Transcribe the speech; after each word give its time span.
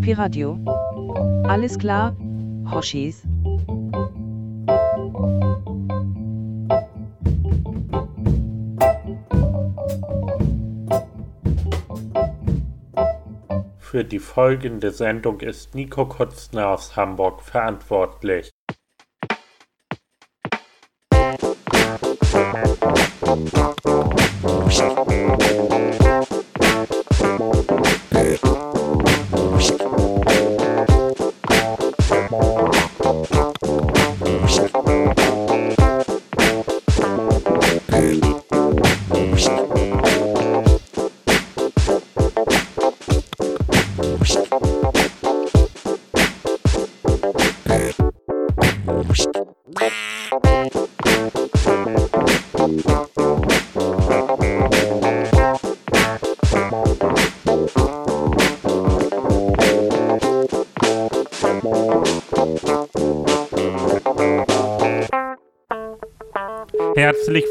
Piradio. 0.00 0.58
Alles 1.44 1.78
klar, 1.78 2.16
Hoshis. 2.70 3.22
Für 13.78 14.04
die 14.04 14.18
folgende 14.18 14.90
Sendung 14.90 15.40
ist 15.40 15.74
Nico 15.74 16.06
Kutzner 16.06 16.68
aus 16.68 16.96
Hamburg 16.96 17.40
verantwortlich. 17.42 18.50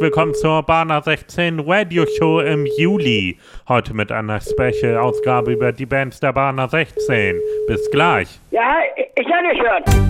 Willkommen 0.01 0.33
zur 0.33 0.63
Bana 0.63 1.01
16 1.01 1.59
Radio 1.61 2.05
Show 2.05 2.39
im 2.41 2.65
Juli. 2.77 3.37
Heute 3.67 3.93
mit 3.93 4.11
einer 4.11 4.39
Special-Ausgabe 4.39 5.53
über 5.53 5.71
die 5.71 5.85
Bands 5.85 6.19
der 6.19 6.33
Bana 6.33 6.67
16. 6.67 7.39
Bis 7.67 7.89
gleich. 7.89 8.39
Ja, 8.51 8.75
ich 9.15 9.25
habe 9.25 9.57
gehört. 9.57 10.06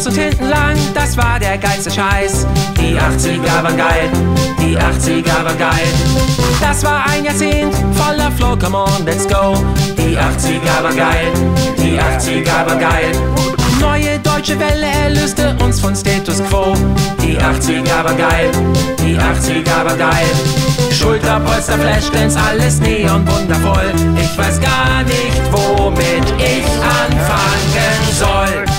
Vorne 0.00 0.16
und 0.16 0.22
hinten 0.22 0.48
lang, 0.48 0.76
das 0.94 1.16
war 1.16 1.38
der 1.38 1.58
geilste 1.58 1.90
Scheiß. 1.90 2.46
Die 2.76 2.96
80er 2.98 3.62
waren 3.62 3.76
geil, 3.76 4.10
die 4.58 4.78
80er 4.78 5.44
waren 5.44 5.58
geil. 5.58 5.88
Das 6.60 6.82
war 6.84 7.04
ein 7.06 7.24
Jahrzehnt 7.24 7.74
voller 7.94 8.30
Flow, 8.32 8.56
come 8.56 8.78
on, 8.78 9.04
let's 9.04 9.26
go. 9.28 9.54
Die 9.98 10.16
80er 10.16 10.82
waren 10.82 10.96
geil, 10.96 11.32
die 11.76 11.98
80er 11.98 12.66
waren 12.66 12.78
geil. 12.78 13.12
Neue 13.80 14.18
deutsche 14.20 14.58
Welle 14.58 14.86
erlöste 15.04 15.56
uns 15.62 15.80
von 15.80 15.94
Status 15.94 16.42
Quo. 16.48 16.74
Die 17.22 17.38
80er 17.38 18.04
war 18.04 18.14
geil, 18.14 18.50
die 19.00 19.18
80er 19.18 19.84
war 19.84 19.96
geil. 19.96 20.30
Schulterpolster, 20.92 21.78
Flashdance, 21.78 22.38
alles 22.38 22.80
neon 22.80 23.26
wundervoll. 23.26 23.92
Ich 24.16 24.38
weiß 24.38 24.60
gar 24.60 25.02
nicht, 25.04 25.40
womit 25.52 26.24
ich 26.38 26.64
anfangen 26.82 28.06
soll. 28.18 28.69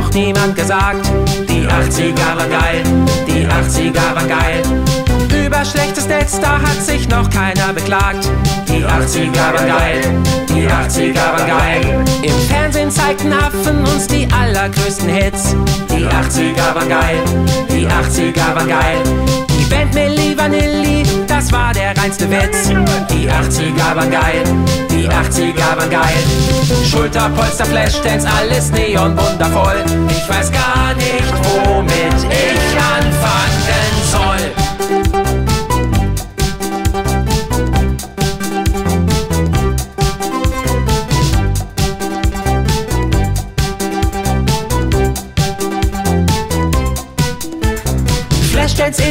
Noch 0.00 0.12
niemand 0.14 0.56
gesagt. 0.56 1.06
Die 1.48 1.66
80er 1.66 2.36
war 2.36 2.48
geil, 2.48 2.82
die 3.26 3.46
80er 3.46 4.14
war 4.14 4.26
geil. 4.26 4.62
Über 5.44 5.64
schlechtes 5.64 6.06
Netz, 6.06 6.40
da 6.40 6.60
hat 6.60 6.82
sich 6.82 7.08
noch 7.08 7.28
keiner 7.28 7.72
beklagt. 7.72 8.28
Die 8.68 8.84
80er 8.84 9.52
war 9.54 9.66
geil, 9.66 10.00
die 10.48 10.66
80er 10.66 11.32
war 11.36 11.46
geil. 11.46 12.04
Im 12.22 12.48
Fernsehen 12.48 12.90
zeigten 12.90 13.32
Affen 13.32 13.80
uns 13.80 14.06
die 14.06 14.26
allergrößten 14.32 15.08
Hits. 15.08 15.54
Die 15.90 16.06
80er 16.06 16.74
war 16.74 16.86
geil, 16.86 17.18
die 17.70 17.86
80er 17.86 18.54
war 18.54 18.66
geil. 18.66 19.49
Band 19.70 19.94
Milli 19.94 20.36
Vanilli, 20.36 21.02
das 21.26 21.50
war 21.52 21.72
der 21.72 21.96
reinste 21.96 22.28
Witz. 22.30 22.68
Die 23.08 23.30
80er 23.30 23.96
war 23.96 24.06
geil, 24.06 24.44
die 24.90 25.08
80er 25.08 25.76
war 25.76 25.88
geil. 25.88 26.22
Schulterpolster, 26.84 27.64
Flashdance, 27.64 28.28
alles 28.38 28.70
neon 28.72 29.16
wundervoll. 29.16 29.84
Ich 30.10 30.28
weiß 30.28 30.50
gar 30.52 30.94
nicht, 30.96 31.32
womit 31.64 32.26
ich 32.28 32.76
anfangen 32.76 33.09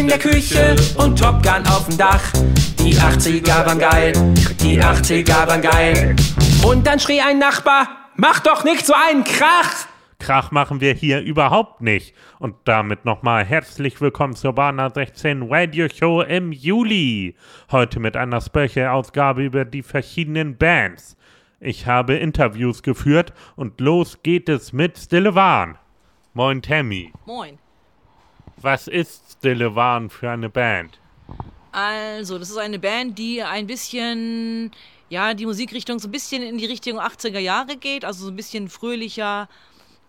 der 0.09 0.17
Küche 0.17 0.75
und 0.95 1.19
Top 1.19 1.43
Gun 1.43 1.65
auf 1.67 1.85
dem 1.87 1.97
Dach. 1.97 2.33
Die 2.79 2.95
80er 2.95 3.65
waren 3.65 3.77
geil, 3.77 4.13
die 4.59 4.81
80er 4.81 5.47
waren 5.47 5.61
geil. 5.61 6.15
Und 6.65 6.87
dann 6.87 6.99
schrie 6.99 7.21
ein 7.21 7.37
Nachbar, 7.37 7.87
mach 8.15 8.39
doch 8.39 8.63
nicht 8.63 8.85
so 8.85 8.93
einen 8.93 9.23
Krach! 9.23 9.87
Krach 10.17 10.51
machen 10.51 10.81
wir 10.81 10.93
hier 10.93 11.21
überhaupt 11.21 11.81
nicht. 11.81 12.15
Und 12.39 12.55
damit 12.65 13.05
nochmal 13.05 13.45
herzlich 13.45 14.01
willkommen 14.01 14.35
zur 14.35 14.53
Bana 14.53 14.89
16 14.89 15.43
Radio 15.43 15.87
Show 15.87 16.21
im 16.21 16.51
Juli. 16.51 17.35
Heute 17.71 17.99
mit 17.99 18.17
einer 18.17 18.41
Special-Ausgabe 18.41 19.43
über 19.43 19.63
die 19.63 19.83
verschiedenen 19.83 20.57
Bands. 20.57 21.17
Ich 21.59 21.85
habe 21.85 22.15
Interviews 22.15 22.81
geführt 22.81 23.31
und 23.55 23.79
los 23.79 24.23
geht 24.23 24.49
es 24.49 24.73
mit 24.73 24.97
Stille 24.97 25.35
Wahn. 25.35 25.77
Moin 26.33 26.61
Tammy. 26.63 27.13
Moin. 27.25 27.59
Was 28.61 28.87
ist 28.87 29.37
Wahn 29.41 30.09
für 30.09 30.29
eine 30.29 30.49
Band? 30.49 30.99
Also, 31.71 32.37
das 32.39 32.49
ist 32.49 32.57
eine 32.57 32.79
Band, 32.79 33.17
die 33.17 33.41
ein 33.41 33.67
bisschen, 33.67 34.71
ja, 35.09 35.33
die 35.33 35.45
Musikrichtung 35.45 35.99
so 35.99 36.07
ein 36.07 36.11
bisschen 36.11 36.43
in 36.43 36.57
die 36.57 36.65
Richtung 36.65 36.99
80er 36.99 37.39
Jahre 37.39 37.77
geht, 37.77 38.03
also 38.03 38.25
so 38.25 38.31
ein 38.31 38.35
bisschen 38.35 38.69
fröhlicher 38.69 39.47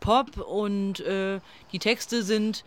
Pop 0.01 0.39
und 0.39 1.01
äh, 1.01 1.41
die 1.73 1.79
Texte 1.79 2.23
sind 2.23 2.65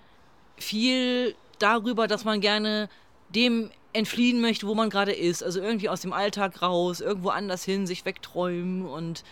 viel 0.57 1.35
darüber, 1.59 2.07
dass 2.07 2.23
man 2.23 2.39
gerne 2.39 2.87
dem 3.29 3.71
entfliehen 3.91 4.41
möchte, 4.41 4.67
wo 4.67 4.75
man 4.75 4.89
gerade 4.89 5.11
ist. 5.11 5.43
Also 5.43 5.59
irgendwie 5.59 5.89
aus 5.89 6.01
dem 6.01 6.13
Alltag 6.13 6.61
raus, 6.61 7.01
irgendwo 7.01 7.29
anders 7.29 7.63
hin, 7.65 7.87
sich 7.87 8.05
wegträumen 8.05 8.85
und 8.85 9.23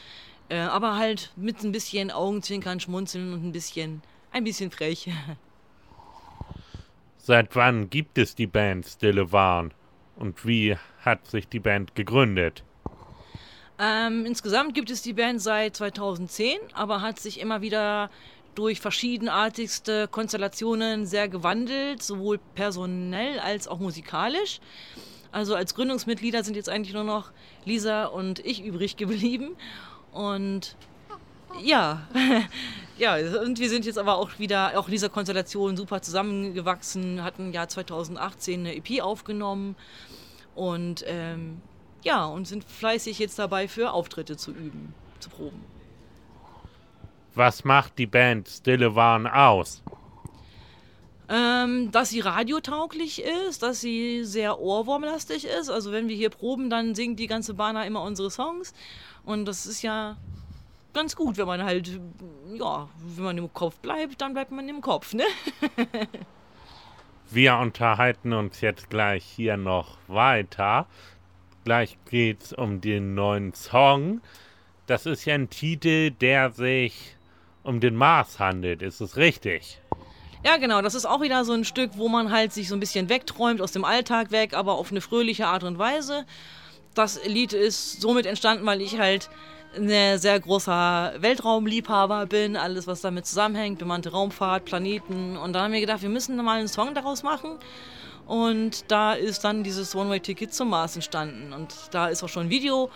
äh, 0.50 0.58
aber 0.58 0.98
halt 0.98 1.32
mit 1.36 1.64
ein 1.64 1.72
bisschen 1.72 2.12
Augenzwinkern, 2.12 2.80
Schmunzeln 2.80 3.34
und 3.34 3.46
ein 3.46 3.52
bisschen, 3.52 4.02
ein 4.32 4.44
bisschen 4.44 4.72
frech. 4.72 5.10
Seit 7.24 7.56
wann 7.56 7.92
gibt 7.92 8.18
es 8.18 8.34
die 8.34 8.48
Band 8.48 8.84
Stille 8.84 9.32
Wahn? 9.32 9.76
Und 10.16 10.44
wie 10.44 10.76
hat 11.02 11.28
sich 11.28 11.48
die 11.48 11.60
Band 11.60 11.94
gegründet? 11.94 12.64
Ähm, 13.78 14.26
insgesamt 14.26 14.74
gibt 14.74 14.90
es 14.90 15.04
die 15.04 15.14
Band 15.14 15.40
seit 15.40 15.76
2010, 15.76 16.58
aber 16.74 17.02
hat 17.02 17.20
sich 17.20 17.40
immer 17.40 17.62
wieder 17.62 18.10
durch 18.56 18.82
verschiedenartigste 18.82 20.08
Konstellationen 20.08 21.06
sehr 21.06 21.30
gewandelt, 21.30 22.02
sowohl 22.02 22.40
personell 22.56 23.40
als 23.40 23.68
auch 23.68 23.80
musikalisch. 23.80 24.60
Also 25.32 25.54
als 25.54 25.76
Gründungsmitglieder 25.76 26.44
sind 26.44 26.56
jetzt 26.56 26.70
eigentlich 26.70 26.96
nur 26.96 27.04
noch 27.04 27.32
Lisa 27.66 28.06
und 28.06 28.40
ich 28.40 28.66
übrig 28.66 28.98
geblieben. 28.98 29.56
Und 30.12 30.76
ja, 31.60 32.08
ja, 32.98 33.16
und 33.42 33.60
wir 33.60 33.70
sind 33.70 33.86
jetzt 33.86 33.98
aber 33.98 34.18
auch 34.18 34.40
wieder, 34.40 34.78
auch 34.80 34.88
in 34.88 34.92
dieser 34.92 35.10
Konstellation 35.10 35.76
super 35.78 36.02
zusammengewachsen, 36.02 37.24
hatten 37.24 37.52
ja 37.54 37.68
2018 37.68 38.60
eine 38.62 38.76
EP 38.76 39.02
aufgenommen 39.02 39.76
und 40.56 41.04
ähm, 41.08 41.62
ja, 42.04 42.26
und 42.26 42.48
sind 42.48 42.64
fleißig 42.64 43.20
jetzt 43.20 43.38
dabei 43.40 43.68
für 43.68 43.92
Auftritte 43.92 44.38
zu 44.38 44.52
üben, 44.52 44.94
zu 45.20 45.30
proben. 45.30 45.64
Was 47.34 47.64
macht 47.64 47.98
die 47.98 48.08
Band 48.08 48.50
Stille 48.50 48.96
Wahn 48.96 49.28
aus? 49.28 49.84
Ähm, 51.30 51.92
dass 51.92 52.10
sie 52.10 52.20
radiotauglich 52.20 53.24
ist, 53.24 53.64
dass 53.64 53.80
sie 53.80 54.26
sehr 54.26 54.60
ohrwurmlastig 54.60 55.46
ist. 55.46 55.70
Also 55.70 55.94
wenn 55.94 56.10
wir 56.10 56.16
hier 56.16 56.30
proben, 56.30 56.70
dann 56.70 56.94
singt 56.94 57.20
die 57.20 57.28
ganze 57.28 57.54
Bana 57.54 57.86
immer 57.86 58.02
unsere 58.02 58.30
Songs. 58.30 58.74
Und 59.24 59.46
das 59.46 59.66
ist 59.66 59.82
ja 59.82 60.18
ganz 60.94 61.16
gut, 61.16 61.38
wenn 61.38 61.48
man 61.48 61.64
halt, 61.64 62.00
ja, 62.54 62.90
wenn 62.98 63.24
man 63.24 63.38
im 63.38 63.54
Kopf 63.54 63.80
bleibt, 63.80 64.22
dann 64.22 64.34
bleibt 64.34 64.52
man 64.52 64.68
im 64.68 64.82
Kopf, 64.82 65.14
ne? 65.14 65.24
Wir 67.30 67.56
unterhalten 67.56 68.34
uns 68.34 68.60
jetzt 68.60 68.90
gleich 68.90 69.24
hier 69.24 69.56
noch 69.56 69.98
weiter. 70.08 70.86
Gleich 71.64 71.98
geht's 72.10 72.52
um 72.52 72.82
den 72.82 73.14
neuen 73.14 73.54
Song. 73.54 74.22
Das 74.86 75.06
ist 75.06 75.24
ja 75.24 75.36
ein 75.36 75.50
Titel, 75.50 76.12
der 76.12 76.52
sich 76.52 77.16
um 77.64 77.80
den 77.80 77.96
Mars 77.96 78.40
handelt. 78.40 78.82
Ist 78.82 79.00
es 79.00 79.16
richtig? 79.16 79.80
Ja, 80.44 80.58
genau. 80.58 80.82
Das 80.82 80.96
ist 80.96 81.06
auch 81.06 81.22
wieder 81.22 81.46
so 81.46 81.54
ein 81.54 81.64
Stück, 81.64 81.92
wo 81.96 82.10
man 82.10 82.32
halt 82.32 82.52
sich 82.52 82.68
so 82.68 82.76
ein 82.76 82.80
bisschen 82.80 83.08
wegträumt, 83.10 83.62
aus 83.62 83.72
dem 83.72 83.86
Alltag 83.86 84.32
weg, 84.32 84.54
aber 84.54 84.74
auf 84.74 84.92
eine 84.92 85.00
fröhliche 85.00 85.48
Art 85.48 85.64
und 85.64 85.78
Weise. 85.78 86.26
Das 86.96 87.26
Lied 87.26 87.54
ist 87.54 88.02
somit 88.02 88.26
entstanden, 88.26 88.66
weil 88.66 88.82
ich 88.82 89.00
halt 89.00 89.30
ein 89.76 90.18
sehr 90.18 90.40
großer 90.40 91.14
Weltraumliebhaber 91.18 92.26
bin, 92.26 92.58
alles 92.58 92.88
was 92.88 93.02
damit 93.02 93.26
zusammenhängt, 93.26 93.80
bemannte 93.80 94.12
Raumfahrt, 94.12 94.66
Planeten. 94.66 95.38
Und 95.38 95.54
dann 95.54 95.64
haben 95.64 95.74
wir 95.74 95.80
gedacht, 95.80 96.02
wir 96.02 96.10
müssen 96.10 96.36
mal 96.38 96.60
einen 96.60 96.68
Song 96.68 96.94
daraus 96.94 97.24
machen. 97.24 97.58
Und 98.28 98.90
da 98.92 99.14
ist 99.14 99.44
dann 99.44 99.64
dieses 99.64 99.96
One-Way-Ticket 99.96 100.54
zum 100.54 100.70
Mars 100.70 100.96
entstanden. 100.96 101.54
Und 101.54 101.74
da 101.92 102.08
ist 102.08 102.24
auch 102.24 102.30
schon 102.30 102.48
ein 102.48 102.50
Video 102.50 102.90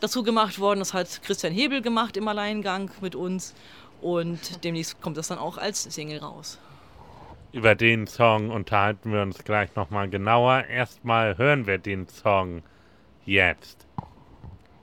dazu 0.00 0.22
gemacht 0.22 0.58
worden. 0.58 0.78
Das 0.80 0.94
hat 0.94 1.22
Christian 1.22 1.52
Hebel 1.52 1.82
gemacht 1.82 2.16
im 2.16 2.28
Alleingang 2.28 2.90
mit 3.00 3.14
uns. 3.14 3.54
Und 4.00 4.62
demnächst 4.64 5.00
kommt 5.00 5.16
das 5.16 5.28
dann 5.28 5.38
auch 5.38 5.58
als 5.58 5.82
Single 5.82 6.18
raus. 6.18 6.58
Über 7.52 7.74
den 7.74 8.06
Song 8.06 8.50
unterhalten 8.50 9.12
wir 9.12 9.22
uns 9.22 9.42
gleich 9.42 9.74
nochmal 9.74 10.08
genauer. 10.08 10.64
Erstmal 10.66 11.38
hören 11.38 11.66
wir 11.66 11.78
den 11.78 12.06
Song 12.06 12.62
jetzt. 13.24 13.87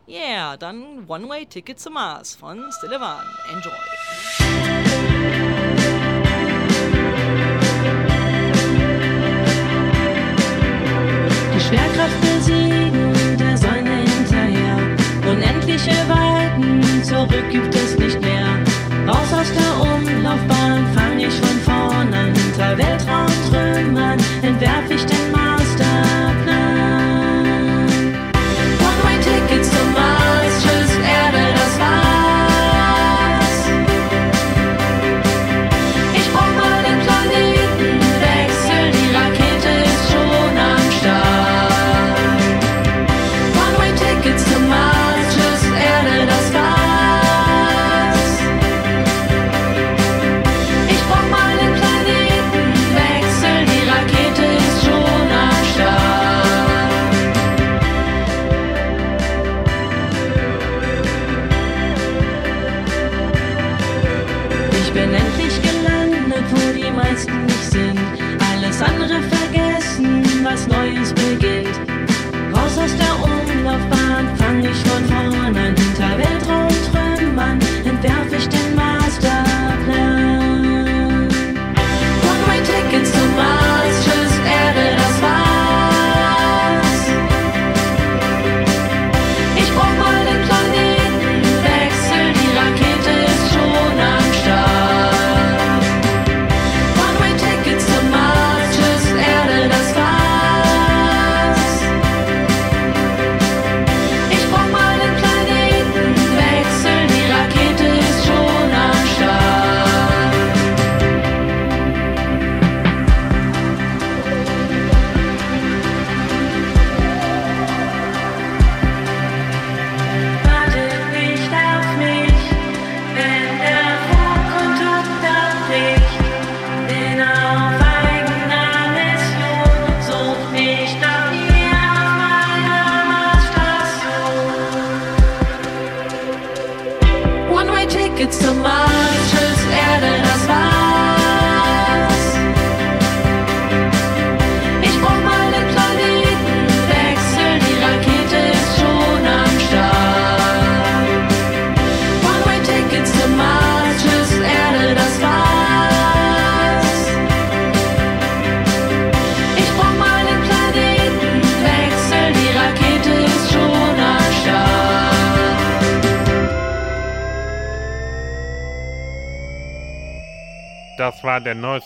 Yeah, 0.08 0.56
dann 0.56 1.06
One-Way 1.08 1.48
Ticket 1.48 1.80
zum 1.80 1.94
Mars 1.94 2.36
von 2.36 2.72
Stillevan. 2.78 3.26
Enjoy. 3.52 3.72
Die 11.56 11.60
Schwerkraft 11.60 12.22
besiegen, 12.22 13.38
der 13.40 13.58
Sonne 13.58 14.04
hinterher. 14.06 14.78
Unendliche 15.28 15.96
Weiten, 16.08 17.04
zurück 17.04 17.50
gibt 17.50 17.74
es 17.74 17.98
nicht 17.98 18.22
mehr. 18.22 18.46
Raus 19.08 19.34
aus 19.34 19.52
der 19.54 19.82
Umlaufbahn, 19.82 20.86
fang 20.94 21.18
ich 21.18 21.34
von 21.34 21.60
vorn 21.62 22.14
an. 22.14 22.32
Hinter 22.36 22.78
Weltraumtrümmern 22.78 23.35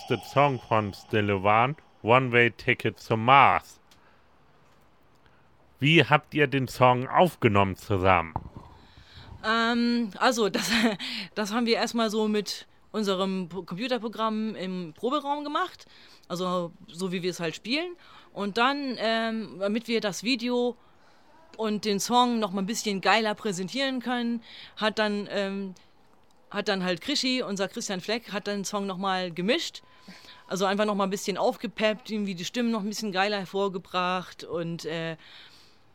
der 0.10 0.18
neueste 0.18 0.30
Song 0.30 0.60
von 0.60 0.94
Stillevan, 0.94 1.76
One 2.02 2.32
Way 2.32 2.52
Ticket 2.52 3.00
zum 3.00 3.26
Mars. 3.26 3.80
Wie 5.80 6.04
habt 6.04 6.34
ihr 6.34 6.48
den 6.48 6.68
Song 6.68 7.08
aufgenommen 7.08 7.76
zusammen? 7.76 8.34
Ähm, 9.46 10.12
also, 10.18 10.50
das, 10.50 10.72
das 11.36 11.54
haben 11.54 11.66
wir 11.66 11.76
erstmal 11.76 12.10
so 12.10 12.28
mit 12.28 12.68
unserem 12.92 13.50
Computerprogramm 13.50 14.56
im 14.56 14.94
Proberaum 14.94 15.44
gemacht. 15.44 15.86
Also, 16.28 16.72
so 16.88 17.12
wie 17.12 17.22
wir 17.22 17.32
es 17.32 17.40
halt 17.40 17.56
spielen. 17.56 17.96
Und 18.34 18.58
dann, 18.58 18.96
ähm, 18.98 19.58
damit 19.60 19.88
wir 19.88 20.02
das 20.02 20.24
Video 20.24 20.76
und 21.58 21.86
den 21.86 22.00
Song 22.00 22.40
noch 22.40 22.52
mal 22.52 22.62
ein 22.62 22.68
bisschen 22.68 23.02
geiler 23.02 23.36
präsentieren 23.36 24.00
können, 24.02 24.42
hat 24.76 24.98
dann, 25.00 25.28
ähm, 25.32 25.76
hat 26.52 26.68
dann 26.68 26.84
halt 26.84 27.02
Krischi, 27.02 27.42
unser 27.42 27.68
Christian 27.68 28.02
Fleck, 28.02 28.32
hat 28.32 28.48
dann 28.48 28.60
den 28.60 28.66
Song 28.66 28.88
noch 28.88 28.98
mal 28.98 29.32
gemischt. 29.32 29.82
Also 30.48 30.66
einfach 30.66 30.86
noch 30.86 30.96
mal 30.96 31.04
ein 31.04 31.12
bisschen 31.12 31.38
aufgepeppt, 31.38 32.10
irgendwie 32.10 32.34
die 32.34 32.46
Stimmen 32.46 32.72
noch 32.72 32.82
ein 32.82 32.90
bisschen 32.90 33.12
geiler 33.12 33.38
hervorgebracht 33.38 34.44
und 34.44 34.86
äh, 34.86 35.16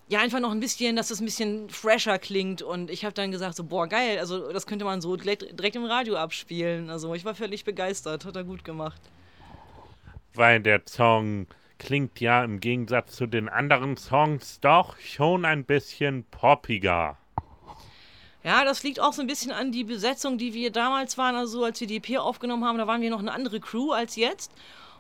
ja, 0.08 0.20
einfach 0.20 0.40
noch 0.40 0.52
ein 0.52 0.61
bisschen, 0.61 0.96
dass 0.96 1.08
das 1.08 1.20
ein 1.20 1.25
bisschen 1.25 1.68
fresher 1.70 2.18
klingt. 2.18 2.62
Und 2.62 2.90
ich 2.90 3.04
habe 3.04 3.14
dann 3.14 3.30
gesagt, 3.30 3.56
so, 3.56 3.64
boah, 3.64 3.88
geil, 3.88 4.18
also 4.18 4.52
das 4.52 4.66
könnte 4.66 4.84
man 4.84 5.00
so 5.00 5.16
direkt, 5.16 5.58
direkt 5.58 5.76
im 5.76 5.84
Radio 5.84 6.16
abspielen. 6.16 6.90
Also 6.90 7.14
ich 7.14 7.25
war 7.25 7.34
völlig 7.34 7.64
begeistert, 7.64 8.25
hat 8.25 8.37
er 8.37 8.44
gut 8.44 8.64
gemacht. 8.64 9.00
Weil 10.34 10.61
der 10.61 10.82
Song 10.87 11.46
klingt 11.78 12.20
ja 12.20 12.44
im 12.44 12.61
Gegensatz 12.61 13.16
zu 13.16 13.26
den 13.26 13.49
anderen 13.49 13.96
Songs 13.96 14.61
doch 14.61 14.99
schon 14.99 15.44
ein 15.44 15.64
bisschen 15.64 16.25
poppiger. 16.25 17.16
Ja, 18.44 18.62
das 18.66 18.82
liegt 18.82 19.00
auch 19.00 19.14
so 19.14 19.22
ein 19.22 19.26
bisschen 19.26 19.52
an 19.52 19.72
die 19.72 19.84
Besetzung, 19.84 20.36
die 20.36 20.52
wir 20.52 20.70
damals 20.70 21.16
waren. 21.16 21.34
Also 21.34 21.64
als 21.64 21.80
wir 21.80 21.86
die 21.86 21.96
EP 21.96 22.18
aufgenommen 22.18 22.64
haben, 22.64 22.76
da 22.76 22.86
waren 22.86 23.00
wir 23.00 23.08
noch 23.08 23.20
eine 23.20 23.32
andere 23.32 23.58
Crew 23.58 23.92
als 23.92 24.16
jetzt. 24.16 24.52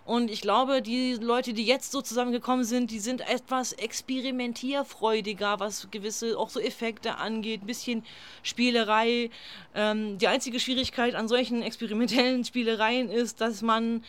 Und 0.06 0.30
ich 0.30 0.40
glaube, 0.40 0.80
die 0.80 1.14
Leute, 1.14 1.52
die 1.52 1.64
jetzt 1.64 1.92
so 1.92 2.00
zusammengekommen 2.00 2.64
sind, 2.64 2.90
die 2.90 2.98
sind 2.98 3.20
etwas 3.20 3.72
experimentierfreudiger, 3.72 5.60
was 5.60 5.88
gewisse 5.90 6.38
auch 6.38 6.48
so 6.48 6.58
Effekte 6.60 7.16
angeht, 7.16 7.62
ein 7.62 7.66
bisschen 7.66 8.04
Spielerei. 8.42 9.30
Ähm, 9.74 10.16
die 10.18 10.28
einzige 10.28 10.58
Schwierigkeit 10.58 11.14
an 11.14 11.28
solchen 11.28 11.62
experimentellen 11.62 12.44
Spielereien 12.44 13.10
ist, 13.10 13.42
dass 13.42 13.60
man 13.60 14.04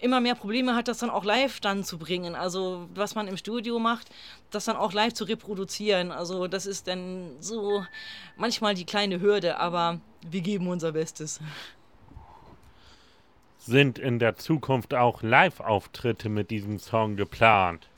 immer 0.00 0.20
mehr 0.20 0.34
Probleme 0.34 0.74
hat, 0.74 0.88
das 0.88 0.98
dann 0.98 1.10
auch 1.10 1.24
live 1.24 1.60
dann 1.60 1.84
zu 1.84 1.98
bringen. 1.98 2.34
Also 2.34 2.88
was 2.94 3.14
man 3.14 3.28
im 3.28 3.36
Studio 3.36 3.78
macht, 3.78 4.08
das 4.50 4.64
dann 4.64 4.76
auch 4.76 4.92
live 4.92 5.12
zu 5.12 5.24
reproduzieren. 5.24 6.10
Also 6.10 6.46
das 6.46 6.66
ist 6.66 6.88
dann 6.88 7.36
so 7.40 7.84
manchmal 8.36 8.74
die 8.74 8.84
kleine 8.84 9.20
Hürde, 9.20 9.58
aber 9.58 10.00
wir 10.28 10.40
geben 10.40 10.68
unser 10.68 10.92
Bestes. 10.92 11.40
Sind 13.58 13.98
in 13.98 14.18
der 14.18 14.36
Zukunft 14.36 14.94
auch 14.94 15.22
Live-Auftritte 15.22 16.30
mit 16.30 16.50
diesem 16.50 16.78
Song 16.78 17.16
geplant? 17.16 17.88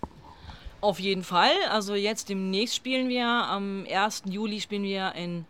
Auf 0.80 0.98
jeden 0.98 1.22
Fall. 1.22 1.52
Also 1.70 1.94
jetzt 1.94 2.28
demnächst 2.28 2.74
spielen 2.74 3.08
wir, 3.08 3.26
am 3.26 3.86
1. 3.88 4.24
Juli 4.26 4.60
spielen 4.60 4.82
wir 4.82 5.14
in, 5.14 5.44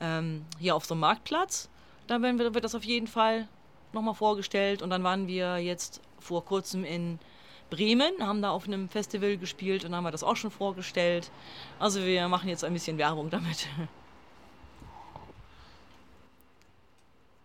ähm, 0.00 0.44
hier 0.58 0.74
auf 0.74 0.84
so 0.84 0.94
einem 0.94 1.02
Marktplatz. 1.02 1.70
Da 2.08 2.20
werden 2.20 2.40
wir, 2.40 2.52
wird 2.52 2.64
das 2.64 2.74
auf 2.74 2.82
jeden 2.82 3.06
Fall 3.06 3.46
nochmal 3.94 4.14
vorgestellt. 4.14 4.82
Und 4.82 4.90
dann 4.90 5.02
waren 5.02 5.26
wir 5.26 5.58
jetzt 5.58 6.00
vor 6.18 6.44
kurzem 6.44 6.84
in 6.84 7.18
Bremen, 7.70 8.12
haben 8.20 8.42
da 8.42 8.50
auf 8.50 8.66
einem 8.66 8.88
Festival 8.88 9.38
gespielt 9.38 9.84
und 9.84 9.94
haben 9.94 10.04
wir 10.04 10.10
das 10.10 10.22
auch 10.22 10.36
schon 10.36 10.50
vorgestellt. 10.50 11.30
Also 11.78 12.04
wir 12.04 12.28
machen 12.28 12.48
jetzt 12.48 12.64
ein 12.64 12.72
bisschen 12.72 12.98
Werbung 12.98 13.30
damit. 13.30 13.68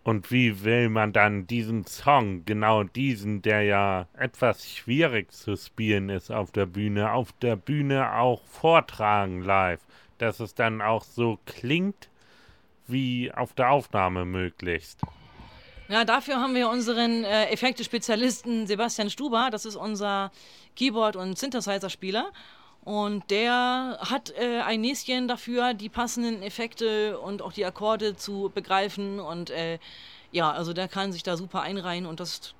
Und 0.04 0.32
wie 0.32 0.64
will 0.64 0.88
man 0.88 1.12
dann 1.12 1.48
diesen 1.48 1.86
Song, 1.86 2.46
genau 2.46 2.84
diesen, 2.84 3.42
der 3.42 3.64
ja 3.64 4.08
etwas 4.18 4.70
schwierig 4.70 5.34
zu 5.34 5.58
spielen 5.58 6.08
ist 6.08 6.32
auf 6.32 6.52
der 6.52 6.66
Bühne, 6.66 7.12
auf 7.12 7.34
der 7.42 7.58
Bühne 7.58 8.14
auch 8.14 8.42
vortragen 8.46 9.42
live, 9.42 9.82
dass 10.18 10.40
es 10.40 10.56
dann 10.56 10.82
auch 10.82 11.04
so 11.04 11.40
klingt 11.46 12.10
wie 12.88 13.34
auf 13.34 13.52
der 13.54 13.70
Aufnahme 13.70 14.24
möglichst? 14.24 15.02
Ja, 15.90 16.04
dafür 16.04 16.42
haben 16.42 16.54
wir 16.54 16.70
unseren 16.70 17.24
äh, 17.24 17.46
Effekte-Spezialisten 17.46 18.68
Sebastian 18.68 19.10
Stuber. 19.10 19.48
Das 19.50 19.64
ist 19.66 19.78
unser 19.78 20.32
Keyboard- 20.76 21.16
und 21.16 21.40
Synthesizer-Spieler. 21.40 22.34
Und 22.84 23.30
der 23.32 23.98
hat 24.02 24.34
äh, 24.38 24.60
ein 24.62 24.82
Näschen 24.82 25.30
dafür, 25.30 25.74
die 25.74 25.88
passenden 25.88 26.44
Effekte 26.44 27.18
und 27.20 27.42
auch 27.42 27.54
die 27.54 27.64
Akkorde 27.64 28.18
zu 28.18 28.52
begreifen. 28.54 29.22
Und 29.22 29.50
äh, 29.50 29.80
ja, 30.34 30.52
also 30.52 30.74
der 30.74 30.90
kann 30.90 31.14
sich 31.14 31.24
da 31.24 31.38
super 31.38 31.62
einreihen. 31.62 32.06
Und 32.06 32.20
das 32.20 32.54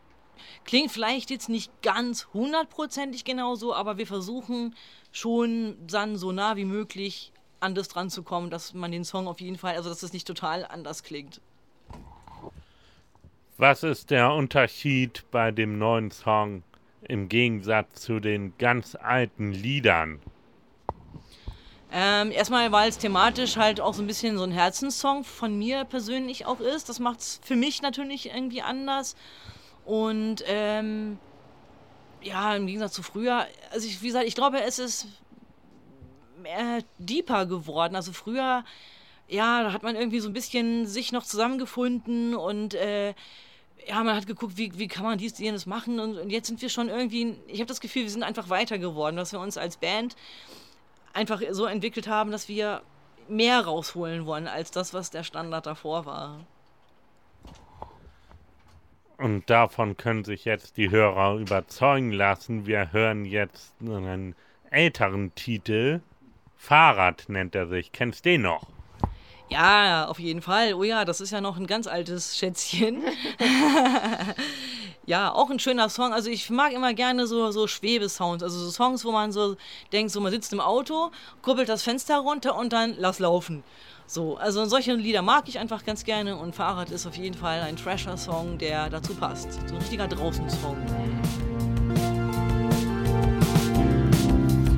klingt 0.64 0.94
vielleicht 0.94 1.30
jetzt 1.30 1.50
nicht 1.50 1.70
ganz 1.82 2.28
hundertprozentig 2.34 3.26
genauso, 3.26 3.74
aber 3.74 3.98
wir 3.98 4.08
versuchen 4.08 4.74
schon 5.12 5.76
dann 5.86 6.16
so 6.16 6.32
nah 6.32 6.56
wie 6.56 6.66
möglich 6.66 7.34
an 7.60 7.76
das 7.76 7.90
dran 7.90 8.10
zu 8.10 8.24
kommen, 8.24 8.50
dass 8.50 8.74
man 8.74 8.92
den 8.92 9.04
Song 9.04 9.28
auf 9.28 9.42
jeden 9.42 9.58
Fall, 9.58 9.76
also 9.76 9.90
dass 9.90 10.04
es 10.04 10.14
nicht 10.14 10.28
total 10.28 10.66
anders 10.66 11.04
klingt. 11.04 11.42
Was 13.60 13.82
ist 13.82 14.12
der 14.12 14.34
Unterschied 14.34 15.26
bei 15.32 15.50
dem 15.50 15.80
neuen 15.80 16.12
Song 16.12 16.62
im 17.02 17.28
Gegensatz 17.28 18.02
zu 18.02 18.20
den 18.20 18.56
ganz 18.60 18.94
alten 18.94 19.52
Liedern? 19.52 20.22
Ähm, 21.92 22.32
erstmal, 22.32 22.72
weil 22.72 22.90
es 22.90 23.00
thematisch 23.00 23.58
halt 23.58 23.82
auch 23.82 23.96
so 23.96 24.04
ein 24.04 24.08
bisschen 24.08 24.38
so 24.38 24.44
ein 24.44 24.52
Herzenssong 24.52 25.24
von 25.24 25.58
mir 25.58 25.86
persönlich 25.86 26.46
auch 26.46 26.60
ist. 26.60 26.88
Das 26.88 27.00
macht 27.00 27.22
es 27.22 27.42
für 27.44 27.56
mich 27.56 27.82
natürlich 27.82 28.28
irgendwie 28.28 28.62
anders. 28.62 29.16
Und 29.86 30.44
ähm, 30.46 31.18
ja, 32.22 32.56
im 32.56 32.68
Gegensatz 32.68 32.94
zu 32.94 33.02
früher, 33.02 33.48
also 33.72 33.88
ich, 33.88 34.04
wie 34.04 34.08
gesagt, 34.08 34.28
ich 34.28 34.36
glaube, 34.36 34.62
es 34.62 34.78
ist 34.78 35.08
mehr 36.44 36.84
deeper 37.00 37.48
geworden. 37.48 37.96
Also 37.96 38.14
früher, 38.14 38.64
ja, 39.28 39.64
da 39.64 39.74
hat 39.74 39.82
man 39.82 39.96
irgendwie 39.96 40.20
so 40.20 40.30
ein 40.30 40.34
bisschen 40.34 40.86
sich 40.86 41.12
noch 41.12 41.24
zusammengefunden 41.24 42.36
und 42.36 42.76
äh, 42.76 43.16
ja, 43.86 44.04
man 44.04 44.16
hat 44.16 44.28
geguckt, 44.28 44.58
wie, 44.58 44.78
wie 44.78 44.88
kann 44.88 45.04
man 45.04 45.18
dies, 45.18 45.38
jenes 45.38 45.66
machen 45.66 46.00
und, 46.00 46.18
und 46.18 46.30
jetzt 46.30 46.48
sind 46.48 46.62
wir 46.62 46.70
schon 46.70 46.90
irgendwie, 46.90 47.36
ich 47.48 47.60
habe 47.60 47.68
das 47.68 47.80
Gefühl, 47.80 48.04
wir 48.04 48.10
sind 48.10 48.24
einfach 48.24 48.50
weiter 48.50 48.78
geworden, 48.78 49.16
dass 49.16 49.32
wir 49.32 49.40
uns 49.40 49.58
als 49.58 49.78
Band 49.78 50.16
einfach 51.14 51.42
so 51.52 51.66
entwickelt 51.66 52.08
haben, 52.08 52.32
dass 52.32 52.48
wir 52.48 52.82
mehr 53.28 53.62
rausholen 53.62 54.26
wollen 54.26 54.48
als 54.48 54.72
das, 54.72 54.94
was 54.94 55.10
der 55.10 55.24
Standard 55.24 55.66
davor 55.66 56.06
war. 56.06 56.40
Und 59.18 59.50
davon 59.50 59.98
können 59.98 60.24
sich 60.24 60.46
jetzt 60.46 60.78
die 60.78 60.92
Hörer 60.92 61.38
überzeugen 61.38 62.12
lassen. 62.12 62.68
Wir 62.68 62.92
hören 62.94 63.26
jetzt 63.26 63.74
einen 63.82 64.36
älteren 64.70 65.34
Titel. 65.34 66.02
Fahrrad 66.56 67.28
nennt 67.28 67.56
er 67.56 67.68
sich. 67.68 67.92
Kennst 67.92 68.26
du 68.26 68.30
den 68.30 68.44
noch? 68.44 68.68
Ja, 69.50 70.08
auf 70.08 70.20
jeden 70.20 70.42
Fall. 70.42 70.74
Oh 70.74 70.84
ja, 70.84 71.06
das 71.06 71.22
ist 71.22 71.32
ja 71.32 71.40
noch 71.40 71.58
ein 71.58 71.68
ganz 71.68 71.88
altes 71.88 72.38
Schätzchen. 72.38 73.02
ja, 75.06 75.32
auch 75.34 75.50
ein 75.50 75.60
schöner 75.60 75.88
Song. 75.88 76.14
Also 76.14 76.30
ich 76.30 76.50
mag 76.50 76.74
immer 76.74 76.94
gerne 76.94 77.28
so, 77.28 77.50
so 77.52 77.66
Schwebesounds. 77.66 78.44
Also 78.44 78.60
so 78.60 78.70
Songs, 78.72 79.06
wo 79.06 79.12
man 79.12 79.32
so 79.32 79.56
denkt, 79.94 80.12
so 80.12 80.20
man 80.20 80.34
sitzt 80.34 80.52
im 80.52 80.60
Auto, 80.60 81.12
kuppelt 81.42 81.70
das 81.70 81.84
Fenster 81.84 82.18
runter 82.20 82.58
und 82.58 82.74
dann 82.74 82.96
lass 82.98 83.20
laufen. 83.20 83.64
So, 84.06 84.38
also 84.38 84.66
solche 84.66 84.94
Lieder 84.94 85.22
mag 85.22 85.48
ich 85.48 85.60
einfach 85.60 85.86
ganz 85.86 86.04
gerne 86.04 86.38
und 86.38 86.56
Fahrrad 86.56 86.92
ist 86.92 87.06
auf 87.06 87.16
jeden 87.16 87.36
Fall 87.36 87.62
ein 87.62 87.76
Trasher-Song, 87.78 88.58
der 88.58 88.90
dazu 88.90 89.14
passt. 89.14 89.54
So 89.68 89.76
ein 89.76 89.82
richtiger 89.82 90.08
Draußen-Song. 90.08 90.78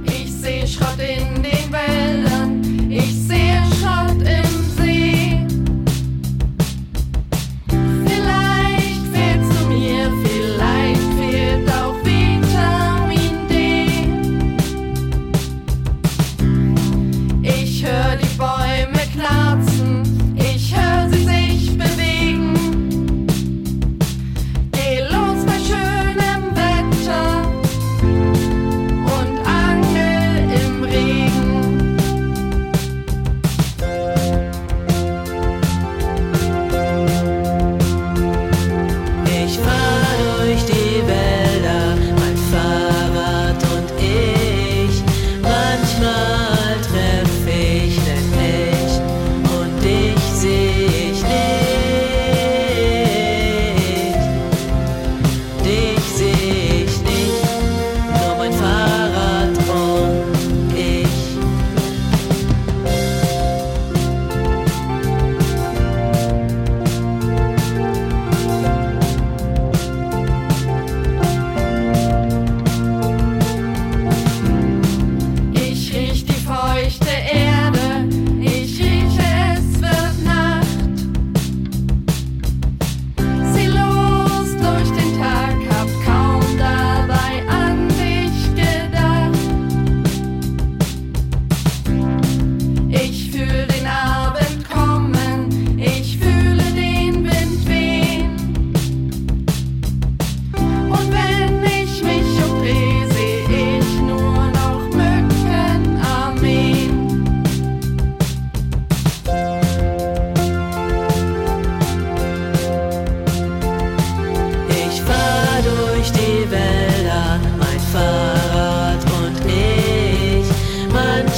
Ich 0.05 0.33
sehe 0.33 0.67
Schrott 0.67 0.97
in 0.97 1.43
den 1.43 1.71
Wäldern, 1.71 2.91
ich 2.91 3.18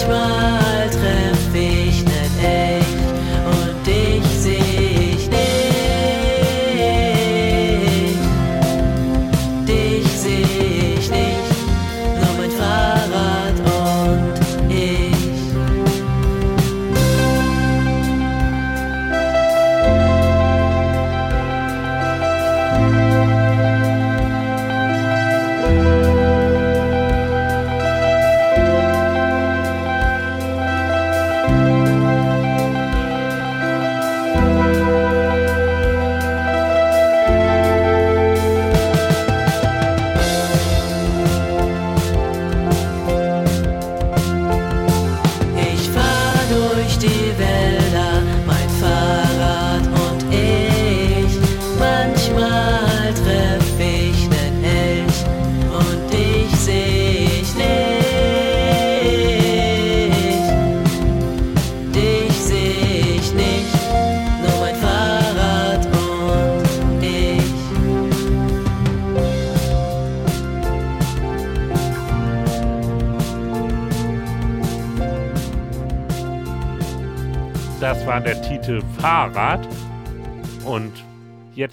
much. 0.07 0.70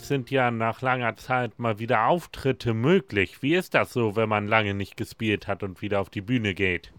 Sind 0.08 0.30
ja 0.30 0.50
nach 0.50 0.82
langer 0.82 1.16
Zeit 1.16 1.58
mal 1.58 1.78
wieder 1.78 2.06
Auftritte 2.06 2.74
möglich. 2.74 3.42
Wie 3.42 3.54
ist 3.54 3.74
das 3.74 3.92
so, 3.92 4.16
wenn 4.16 4.28
man 4.28 4.48
lange 4.48 4.74
nicht 4.74 4.96
gespielt 4.96 5.46
hat 5.46 5.62
und 5.62 5.82
wieder 5.82 6.00
auf 6.00 6.10
die 6.10 6.20
Bühne 6.20 6.54
geht? 6.54 6.92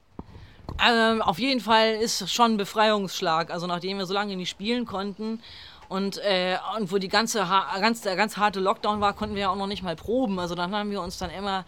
Ähm, 0.87 1.21
auf 1.21 1.39
jeden 1.39 1.59
Fall 1.59 1.95
ist 1.95 2.31
schon 2.31 2.53
ein 2.53 2.57
Befreiungsschlag. 2.57 3.51
Also 3.51 3.67
nachdem 3.67 3.97
wir 3.97 4.05
so 4.05 4.13
lange 4.13 4.35
nicht 4.35 4.49
spielen 4.49 4.85
konnten 4.85 5.41
und, 5.89 6.19
äh, 6.19 6.57
und 6.77 6.91
wo 6.91 6.97
die 6.99 7.07
ganze, 7.07 7.39
ganz, 7.79 8.01
der 8.01 8.15
ganz 8.15 8.37
harte 8.37 8.59
Lockdown 8.59 9.01
war, 9.01 9.13
konnten 9.13 9.35
wir 9.35 9.41
ja 9.41 9.49
auch 9.49 9.55
noch 9.55 9.67
nicht 9.67 9.83
mal 9.83 9.95
proben. 9.95 10.39
Also 10.39 10.55
dann 10.55 10.73
haben 10.73 10.91
wir 10.91 11.01
uns 11.01 11.17
dann 11.17 11.31
immer 11.31 11.65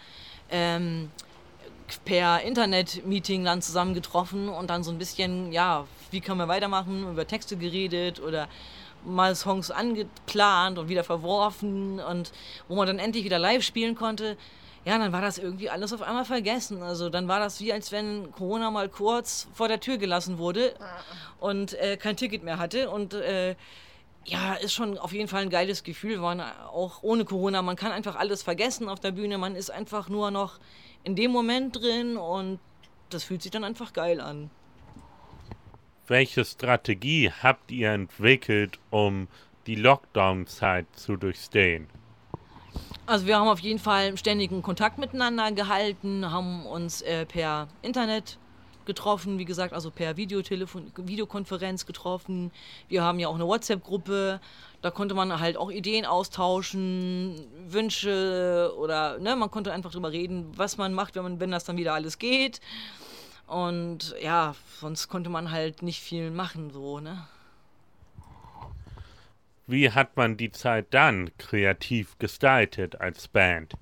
ähm, 0.50 1.10
per 2.06 2.42
Internet-Meeting 2.42 3.44
dann 3.44 3.62
zusammen 3.62 3.94
getroffen 3.94 4.48
und 4.48 4.70
dann 4.70 4.84
so 4.84 4.92
ein 4.92 4.98
bisschen, 4.98 5.52
ja, 5.52 5.86
wie 6.12 6.22
können 6.22 6.38
wir 6.38 6.48
weitermachen, 6.48 7.10
über 7.10 7.26
Texte 7.28 7.58
geredet 7.58 8.22
oder 8.22 8.48
mal 9.06 9.36
Songs 9.36 9.72
angeplant 9.72 10.78
und 10.78 10.90
wieder 10.90 11.04
verworfen 11.04 12.00
und 12.00 12.32
wo 12.68 12.76
man 12.76 12.88
dann 12.88 13.00
endlich 13.00 13.24
wieder 13.24 13.40
live 13.40 13.64
spielen 13.64 13.96
konnte. 13.96 14.38
Ja, 14.84 14.98
dann 14.98 15.12
war 15.12 15.22
das 15.22 15.38
irgendwie 15.38 15.70
alles 15.70 15.94
auf 15.94 16.02
einmal 16.02 16.26
vergessen. 16.26 16.82
Also 16.82 17.10
dann 17.10 17.28
war 17.28 17.40
das 17.40 17.60
wie, 17.60 17.72
als 17.72 17.92
wenn 17.92 18.32
Corona 18.32 18.72
mal 18.72 18.90
kurz 18.90 19.48
vor 19.54 19.68
der 19.68 19.80
Tür 19.80 19.98
gelassen 19.98 20.40
wurde 20.40 20.74
und 21.40 21.74
äh, 21.74 21.98
kein 21.98 22.18
Ticket 22.18 22.44
mehr 22.44 22.58
hatte. 22.58 22.90
Und 22.90 23.14
äh, 23.14 23.56
ja, 24.26 24.54
ist 24.56 24.74
schon 24.74 24.98
auf 24.98 25.14
jeden 25.14 25.28
Fall 25.28 25.44
ein 25.44 25.50
geiles 25.52 25.84
Gefühl. 25.84 26.22
Waren 26.22 26.42
auch 26.42 27.04
ohne 27.04 27.26
Corona. 27.26 27.62
Man 27.62 27.76
kann 27.76 27.92
einfach 27.92 28.16
alles 28.16 28.42
vergessen 28.42 28.90
auf 28.90 29.00
der 29.00 29.12
Bühne. 29.12 29.38
Man 29.38 29.56
ist 29.56 29.70
einfach 29.70 30.10
nur 30.10 30.32
noch 30.32 30.60
in 31.04 31.16
dem 31.16 31.32
Moment 31.32 31.76
drin 31.76 32.18
und 32.18 32.60
das 33.10 33.24
fühlt 33.24 33.44
sich 33.44 33.52
dann 33.52 33.64
einfach 33.64 33.94
geil 33.94 34.20
an. 34.20 34.50
Welche 36.08 36.44
Strategie 36.44 37.32
habt 37.32 37.72
ihr 37.72 37.92
entwickelt, 37.92 38.80
um 38.90 39.28
die 39.68 39.76
Lockdown-Zeit 39.76 40.88
zu 40.96 41.16
durchstehen? 41.16 41.88
Also 43.06 43.26
wir 43.28 43.38
haben 43.38 43.48
auf 43.48 43.60
jeden 43.60 43.80
Fall 43.80 44.18
ständigen 44.18 44.62
Kontakt 44.62 44.98
miteinander 44.98 45.52
gehalten, 45.52 46.32
haben 46.32 46.66
uns 46.66 47.02
äh, 47.02 47.26
per 47.26 47.68
Internet 47.82 48.38
getroffen, 48.86 49.38
wie 49.38 49.46
gesagt, 49.46 49.74
also 49.74 49.92
per 49.92 50.18
Videotelefon 50.18 50.92
Videokonferenz 50.98 51.86
getroffen. 51.86 52.52
Wir 52.90 53.04
haben 53.04 53.20
ja 53.20 53.28
auch 53.28 53.36
eine 53.36 53.46
WhatsApp-Gruppe, 53.46 54.40
da 54.82 54.92
konnte 54.92 55.14
man 55.14 55.40
halt 55.40 55.58
auch 55.58 55.72
Ideen 55.72 56.06
austauschen, 56.06 57.36
Wünsche 57.68 58.74
oder 58.78 59.20
ne, 59.20 59.36
man 59.36 59.52
konnte 59.52 59.72
einfach 59.72 59.92
drüber 59.92 60.12
reden, 60.12 60.52
was 60.56 60.78
man 60.78 60.94
macht, 60.94 61.16
wenn 61.16 61.24
man, 61.24 61.40
wenn 61.40 61.52
das 61.52 61.64
dann 61.64 61.78
wieder 61.78 61.94
alles 61.94 62.18
geht. 62.18 62.60
Und 63.52 64.16
ja, 64.22 64.56
sonst 64.80 65.10
konnte 65.10 65.30
man 65.30 65.52
halt 65.52 65.82
nicht 65.82 66.00
viel 66.00 66.32
machen, 66.32 66.72
so, 66.72 67.02
ne? 67.02 67.28
Wie 69.68 69.92
hat 69.92 70.16
man 70.16 70.38
die 70.38 70.54
Zeit 70.54 70.86
dann 70.92 71.32
kreativ 71.38 72.18
gestaltet 72.18 73.02
als 73.02 73.28
Band? 73.28 73.74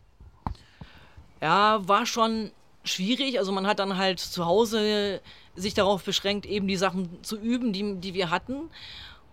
Ja, 1.40 1.88
war 1.88 2.08
schon 2.08 2.50
schwierig. 2.84 3.38
Also 3.38 3.52
man 3.52 3.68
hat 3.68 3.78
dann 3.78 3.96
halt 3.96 4.20
zu 4.20 4.48
Hause 4.48 5.22
sich 5.56 5.76
darauf 5.76 6.04
beschränkt, 6.04 6.48
eben 6.48 6.68
die 6.68 6.76
Sachen 6.76 7.24
zu 7.24 7.40
üben, 7.40 7.72
die, 7.72 7.98
die 7.98 8.16
wir 8.16 8.32
hatten. 8.32 8.72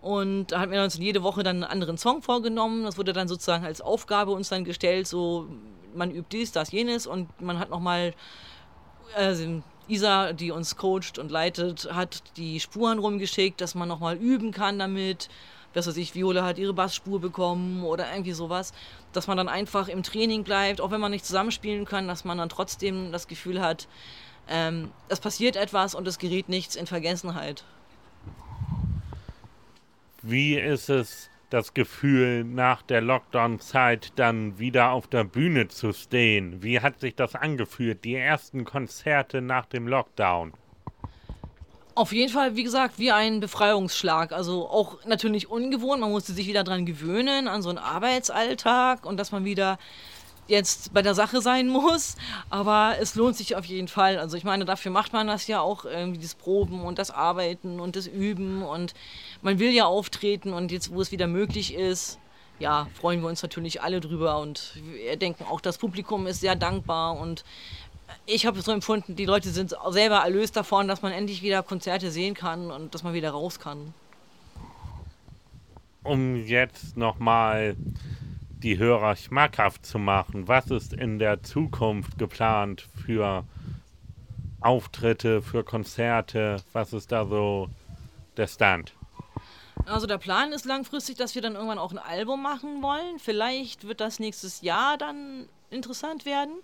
Und 0.03 0.51
da 0.51 0.59
hatten 0.59 0.71
wir 0.71 0.83
uns 0.83 0.99
jede 0.99 1.23
Woche 1.23 1.41
dann 1.41 1.63
einen 1.63 1.71
anderen 1.71 1.97
Song 1.97 2.21
vorgenommen. 2.21 2.83
Das 2.83 2.99
wurde 2.99 3.11
dann 3.11 3.27
sozusagen 3.27 3.65
als 3.65 3.81
Aufgabe 3.81 4.33
uns 4.33 4.49
dann 4.49 4.65
gestellt, 4.65 5.07
so 5.07 5.47
man 5.95 6.11
übt 6.11 6.37
dies, 6.37 6.51
das, 6.51 6.71
jenes 6.71 7.07
und 7.07 7.41
man 7.41 7.57
hat 7.57 7.71
nochmal, 7.71 8.13
also 9.15 9.63
Isa, 9.87 10.33
die 10.33 10.51
uns 10.51 10.75
coacht 10.75 11.17
und 11.17 11.31
leitet, 11.31 11.91
hat 11.93 12.23
die 12.37 12.59
Spuren 12.59 12.99
rumgeschickt, 12.99 13.61
dass 13.61 13.75
man 13.75 13.87
nochmal 13.87 14.17
üben 14.17 14.51
kann 14.51 14.79
damit. 14.79 15.29
Was 15.73 15.87
weiß 15.87 15.97
ich, 15.97 16.15
Viola 16.15 16.43
hat 16.43 16.57
ihre 16.57 16.73
Bassspur 16.73 17.21
bekommen 17.21 17.83
oder 17.83 18.11
irgendwie 18.11 18.31
sowas. 18.31 18.73
Dass 19.13 19.27
man 19.27 19.37
dann 19.37 19.47
einfach 19.47 19.87
im 19.87 20.03
Training 20.03 20.43
bleibt, 20.43 20.81
auch 20.81 20.91
wenn 20.91 21.01
man 21.01 21.11
nicht 21.11 21.25
zusammenspielen 21.25 21.85
kann, 21.85 22.07
dass 22.07 22.25
man 22.25 22.37
dann 22.37 22.49
trotzdem 22.49 23.11
das 23.11 23.27
Gefühl 23.27 23.61
hat, 23.61 23.87
ähm, 24.49 24.91
es 25.09 25.19
passiert 25.19 25.55
etwas 25.55 25.93
und 25.93 26.07
es 26.07 26.17
gerät 26.17 26.49
nichts 26.49 26.75
in 26.75 26.87
Vergessenheit. 26.87 27.63
Wie 30.21 30.55
ist 30.55 30.89
es, 30.89 31.29
das 31.49 31.73
Gefühl, 31.73 32.43
nach 32.43 32.81
der 32.81 33.01
Lockdown-Zeit 33.01 34.13
dann 34.15 34.59
wieder 34.59 34.91
auf 34.91 35.07
der 35.07 35.23
Bühne 35.23 35.67
zu 35.67 35.93
stehen? 35.93 36.61
Wie 36.61 36.81
hat 36.81 36.99
sich 36.99 37.15
das 37.15 37.35
angefühlt, 37.35 38.03
die 38.03 38.15
ersten 38.15 38.65
Konzerte 38.65 39.41
nach 39.41 39.65
dem 39.65 39.87
Lockdown? 39.87 40.53
Auf 41.95 42.11
jeden 42.11 42.31
Fall, 42.31 42.55
wie 42.55 42.63
gesagt, 42.63 42.99
wie 42.99 43.11
ein 43.11 43.39
Befreiungsschlag. 43.39 44.31
Also 44.31 44.69
auch 44.69 45.03
natürlich 45.05 45.49
ungewohnt. 45.49 45.99
Man 45.99 46.11
musste 46.11 46.31
sich 46.31 46.47
wieder 46.47 46.63
dran 46.63 46.85
gewöhnen, 46.85 47.47
an 47.47 47.63
so 47.63 47.69
einen 47.69 47.79
Arbeitsalltag 47.79 49.05
und 49.05 49.17
dass 49.17 49.31
man 49.31 49.45
wieder 49.45 49.79
jetzt 50.47 50.93
bei 50.93 51.01
der 51.01 51.13
Sache 51.13 51.41
sein 51.41 51.67
muss, 51.69 52.15
aber 52.49 52.95
es 52.99 53.15
lohnt 53.15 53.35
sich 53.35 53.55
auf 53.55 53.65
jeden 53.65 53.87
Fall. 53.87 54.17
Also 54.17 54.37
ich 54.37 54.43
meine, 54.43 54.65
dafür 54.65 54.91
macht 54.91 55.13
man 55.13 55.27
das 55.27 55.47
ja 55.47 55.61
auch, 55.61 55.85
irgendwie 55.85 56.19
das 56.19 56.35
Proben 56.35 56.81
und 56.81 56.99
das 56.99 57.11
Arbeiten 57.11 57.79
und 57.79 57.95
das 57.95 58.07
Üben. 58.07 58.63
Und 58.63 58.93
man 59.41 59.59
will 59.59 59.71
ja 59.71 59.85
auftreten. 59.85 60.53
Und 60.53 60.71
jetzt, 60.71 60.91
wo 60.91 61.01
es 61.01 61.11
wieder 61.11 61.27
möglich 61.27 61.73
ist, 61.73 62.19
ja, 62.59 62.87
freuen 62.99 63.21
wir 63.21 63.29
uns 63.29 63.43
natürlich 63.43 63.81
alle 63.81 63.99
drüber. 63.99 64.39
Und 64.39 64.73
wir 64.83 65.17
denken 65.17 65.45
auch, 65.45 65.61
das 65.61 65.77
Publikum 65.77 66.27
ist 66.27 66.41
sehr 66.41 66.55
dankbar. 66.55 67.17
Und 67.17 67.43
ich 68.25 68.45
habe 68.45 68.59
es 68.59 68.65
so 68.65 68.71
empfunden, 68.71 69.15
die 69.15 69.25
Leute 69.25 69.49
sind 69.49 69.75
selber 69.89 70.17
erlöst 70.17 70.55
davon, 70.55 70.87
dass 70.87 71.01
man 71.01 71.11
endlich 71.11 71.41
wieder 71.41 71.63
Konzerte 71.63 72.11
sehen 72.11 72.33
kann 72.33 72.71
und 72.71 72.93
dass 72.93 73.03
man 73.03 73.13
wieder 73.13 73.31
raus 73.31 73.59
kann. 73.59 73.93
Um 76.03 76.37
jetzt 76.45 76.95
nochmal 76.95 77.75
die 78.63 78.77
Hörer 78.77 79.15
schmackhaft 79.15 79.85
zu 79.85 79.99
machen, 79.99 80.47
was 80.47 80.71
ist 80.71 80.93
in 80.93 81.19
der 81.19 81.43
Zukunft 81.43 82.17
geplant 82.17 82.87
für 83.05 83.45
Auftritte, 84.59 85.41
für 85.41 85.63
Konzerte? 85.63 86.57
Was 86.73 86.93
ist 86.93 87.11
da 87.11 87.25
so 87.25 87.69
der 88.35 88.47
Stand? 88.47 88.93
Also 89.85 90.07
der 90.07 90.17
Plan 90.17 90.51
ist 90.51 90.65
langfristig, 90.65 91.17
dass 91.17 91.35
wir 91.35 91.41
dann 91.41 91.53
irgendwann 91.53 91.77
auch 91.77 91.91
ein 91.91 91.99
Album 91.99 92.41
machen 92.41 92.81
wollen. 92.81 93.19
Vielleicht 93.19 93.87
wird 93.87 94.01
das 94.01 94.19
nächstes 94.19 94.61
Jahr 94.61 94.97
dann 94.97 95.47
interessant 95.69 96.25
werden. 96.25 96.55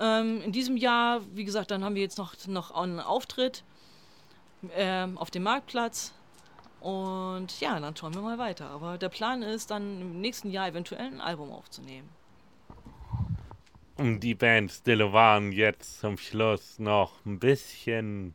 Ähm, 0.00 0.40
in 0.40 0.52
diesem 0.52 0.76
Jahr, 0.76 1.20
wie 1.34 1.44
gesagt, 1.44 1.70
dann 1.70 1.84
haben 1.84 1.94
wir 1.94 2.02
jetzt 2.02 2.18
noch, 2.18 2.34
noch 2.46 2.70
einen 2.70 2.98
Auftritt 2.98 3.62
ähm, 4.74 5.18
auf 5.18 5.30
dem 5.30 5.42
Marktplatz. 5.42 6.12
Und 6.80 7.60
ja, 7.60 7.78
dann 7.78 7.96
schauen 7.96 8.14
wir 8.14 8.22
mal 8.22 8.38
weiter. 8.38 8.70
Aber 8.70 8.98
der 8.98 9.08
Plan 9.08 9.42
ist 9.42 9.70
dann 9.70 10.00
im 10.00 10.20
nächsten 10.20 10.50
Jahr 10.50 10.68
eventuell 10.68 11.06
ein 11.06 11.20
Album 11.20 11.52
aufzunehmen. 11.52 12.08
Um 13.96 14.18
die 14.18 14.34
Band 14.34 14.72
Stille 14.72 15.12
Waren 15.12 15.52
jetzt 15.52 16.00
zum 16.00 16.16
Schluss 16.16 16.78
noch 16.78 17.24
ein 17.26 17.38
bisschen 17.38 18.34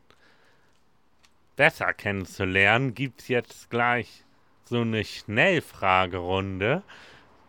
besser 1.56 1.92
kennenzulernen, 1.92 2.94
gibt 2.94 3.22
es 3.22 3.28
jetzt 3.28 3.70
gleich 3.70 4.24
so 4.64 4.82
eine 4.82 5.04
Schnellfragerunde. 5.04 6.82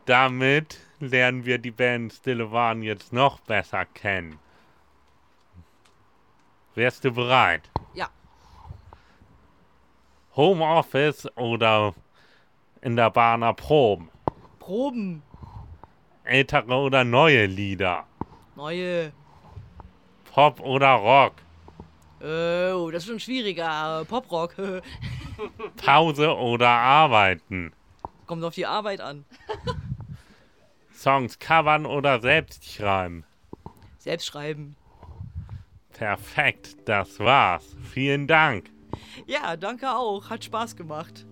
Damit 0.06 0.80
lernen 1.00 1.46
wir 1.46 1.60
die 1.60 1.72
Band 1.72 2.14
Stille 2.14 2.52
Waren 2.52 2.82
jetzt 2.82 3.14
noch 3.14 3.40
besser 3.42 3.86
kennen. 3.86 4.40
Wärst 6.74 7.04
du 7.04 7.12
bereit? 7.12 7.70
Ja. 7.94 8.10
Homeoffice 10.38 11.28
oder 11.36 11.96
in 12.82 12.96
der 12.96 13.10
Bahner 13.10 13.54
Proben? 13.54 14.10
Proben. 14.60 15.24
Ältere 16.24 16.76
oder 16.76 17.04
neue 17.04 17.48
Lieder? 17.48 18.06
Neue. 18.56 19.12
Pop 20.32 20.60
oder 20.60 20.94
Rock? 20.94 21.34
Oh, 22.22 22.92
das 22.92 23.04
ist 23.04 23.10
schon 23.10 23.20
schwieriger. 23.20 24.06
Poprock. 24.08 24.56
Pause 25.84 26.36
oder 26.36 26.70
Arbeiten? 26.70 27.74
Kommt 28.28 28.44
auf 28.44 28.54
die 28.54 28.66
Arbeit 28.68 29.02
an. 29.02 29.26
Songs 30.94 31.40
covern 31.40 31.88
oder 31.88 32.20
selbst 32.20 32.64
schreiben? 32.72 33.24
Selbst 33.98 34.28
schreiben. 34.28 34.76
Perfekt, 35.94 36.78
das 36.86 37.20
war's. 37.20 37.76
Vielen 37.92 38.28
Dank. 38.28 38.70
Ja, 39.26 39.58
danke 39.58 39.90
auch. 39.90 40.30
Hat 40.30 40.44
Spaß 40.44 40.76
gemacht. 40.76 41.26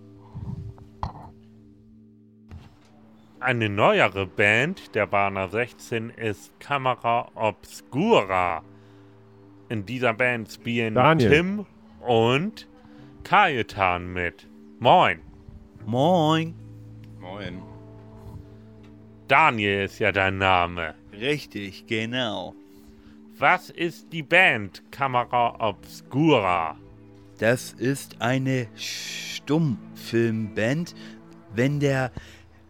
Eine 3.38 3.68
neuere 3.68 4.26
Band 4.26 4.94
der 4.94 5.06
Bahner 5.06 5.48
16 5.48 6.10
ist 6.10 6.58
Camera 6.58 7.30
Obscura. 7.34 8.62
In 9.68 9.84
dieser 9.84 10.14
Band 10.14 10.50
spielen 10.50 10.94
Daniel. 10.94 11.30
Tim 11.30 11.66
und 12.00 12.66
Kajetan 13.24 14.12
mit. 14.12 14.46
Moin. 14.78 15.20
Moin. 15.84 16.54
Moin. 17.20 17.62
Daniel 19.28 19.84
ist 19.84 19.98
ja 19.98 20.12
dein 20.12 20.38
Name. 20.38 20.94
Richtig, 21.12 21.86
genau. 21.86 22.54
Was 23.38 23.70
ist 23.70 24.12
die 24.12 24.22
Band 24.22 24.82
Camera 24.90 25.56
Obscura? 25.58 26.76
Das 27.38 27.72
ist 27.72 28.20
eine 28.20 28.68
Stummfilmband. 28.74 30.94
Wenn 31.54 31.80
der 31.80 32.12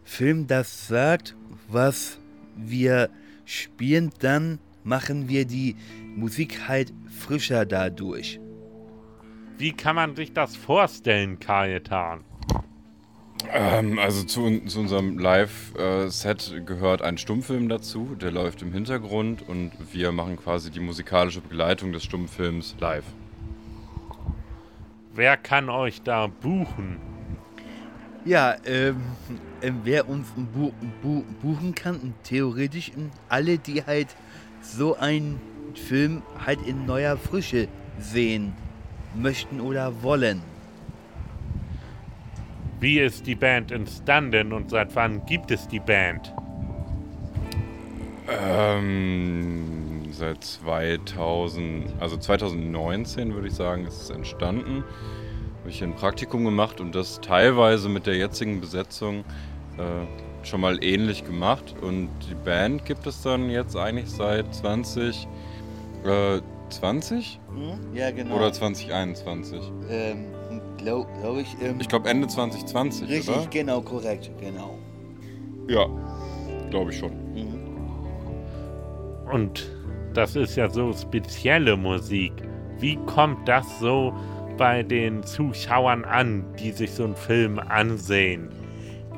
Film 0.03 0.47
das 0.47 0.87
sagt, 0.87 1.35
was 1.67 2.19
wir 2.55 3.09
spielen, 3.45 4.11
dann 4.19 4.59
machen 4.83 5.29
wir 5.29 5.45
die 5.45 5.75
Musik 6.15 6.67
halt 6.67 6.93
frischer 7.09 7.65
dadurch. 7.65 8.39
Wie 9.57 9.73
kann 9.73 9.95
man 9.95 10.15
sich 10.15 10.33
das 10.33 10.55
vorstellen, 10.55 11.39
Kajetan? 11.39 12.23
Ähm, 13.51 13.99
also 13.99 14.23
zu, 14.23 14.61
zu 14.65 14.79
unserem 14.79 15.17
Live-Set 15.17 16.63
gehört 16.65 17.01
ein 17.01 17.17
Stummfilm 17.17 17.69
dazu, 17.69 18.15
der 18.19 18.31
läuft 18.31 18.61
im 18.61 18.73
Hintergrund 18.73 19.47
und 19.47 19.71
wir 19.93 20.11
machen 20.11 20.37
quasi 20.37 20.71
die 20.71 20.79
musikalische 20.79 21.41
Begleitung 21.41 21.91
des 21.91 22.03
Stummfilms 22.03 22.75
live. 22.79 23.05
Wer 25.17 25.35
kann 25.35 25.67
euch 25.67 26.03
da 26.03 26.27
buchen? 26.27 26.97
Ja, 28.23 28.55
ähm, 28.67 29.01
ähm, 29.63 29.79
wer 29.83 30.07
uns 30.07 30.27
bu 30.53 30.71
bu 31.01 31.23
buchen 31.41 31.73
kann, 31.73 32.13
theoretisch 32.21 32.91
alle, 33.27 33.57
die 33.57 33.83
halt 33.83 34.15
so 34.61 34.95
einen 34.95 35.41
Film 35.73 36.21
halt 36.45 36.61
in 36.67 36.85
neuer 36.85 37.17
Frische 37.17 37.67
sehen 37.97 38.53
möchten 39.15 39.59
oder 39.59 40.03
wollen. 40.03 40.43
Wie 42.79 42.99
ist 42.99 43.25
die 43.25 43.33
Band 43.33 43.71
entstanden 43.71 44.53
und 44.53 44.69
seit 44.69 44.95
wann 44.95 45.25
gibt 45.25 45.49
es 45.49 45.67
die 45.67 45.79
Band? 45.79 46.31
Ähm, 48.29 49.76
seit 50.17 50.43
2000, 50.43 51.85
also 51.99 52.17
2019 52.17 53.33
würde 53.33 53.47
ich 53.47 53.53
sagen, 53.53 53.85
ist 53.85 54.01
es 54.01 54.09
entstanden. 54.09 54.83
Habe 55.59 55.69
ich 55.69 55.79
hier 55.79 55.87
ein 55.87 55.95
Praktikum 55.95 56.45
gemacht 56.45 56.79
und 56.81 56.95
das 56.95 57.19
teilweise 57.21 57.89
mit 57.89 58.05
der 58.07 58.15
jetzigen 58.15 58.59
Besetzung 58.61 59.19
äh, 59.77 60.05
schon 60.45 60.61
mal 60.61 60.83
ähnlich 60.83 61.25
gemacht. 61.25 61.75
Und 61.81 62.09
die 62.29 62.35
Band 62.35 62.85
gibt 62.85 63.05
es 63.07 63.21
dann 63.21 63.49
jetzt 63.49 63.75
eigentlich 63.75 64.09
seit 64.09 64.53
20, 64.53 65.27
äh, 66.05 66.39
20 66.69 67.39
Hm? 67.53 67.95
Ja, 67.95 68.11
genau. 68.11 68.35
oder 68.35 68.51
2021? 68.53 69.59
ähm, 69.89 70.25
glaube 70.77 71.07
glaub 71.21 71.37
ich. 71.37 71.47
Ähm, 71.61 71.77
Ich 71.79 71.87
glaube 71.89 72.09
Ende 72.09 72.27
2020, 72.27 73.09
richtig, 73.09 73.35
oder? 73.35 73.47
genau, 73.47 73.81
korrekt, 73.81 74.31
genau. 74.39 74.77
Ja, 75.67 75.85
glaube 76.69 76.91
ich 76.91 76.97
schon. 76.99 77.11
Mhm. 77.33 77.67
Und 79.31 79.69
das 80.17 80.35
ist 80.35 80.55
ja 80.55 80.67
so 80.67 80.91
spezielle 80.93 81.77
Musik. 81.77 82.33
Wie 82.79 82.95
kommt 83.05 83.47
das 83.47 83.65
so 83.79 84.11
bei 84.57 84.81
den 84.81 85.21
Zuschauern 85.21 86.03
an, 86.05 86.43
die 86.59 86.71
sich 86.71 86.91
so 86.91 87.03
einen 87.03 87.15
Film 87.15 87.59
ansehen? 87.59 88.49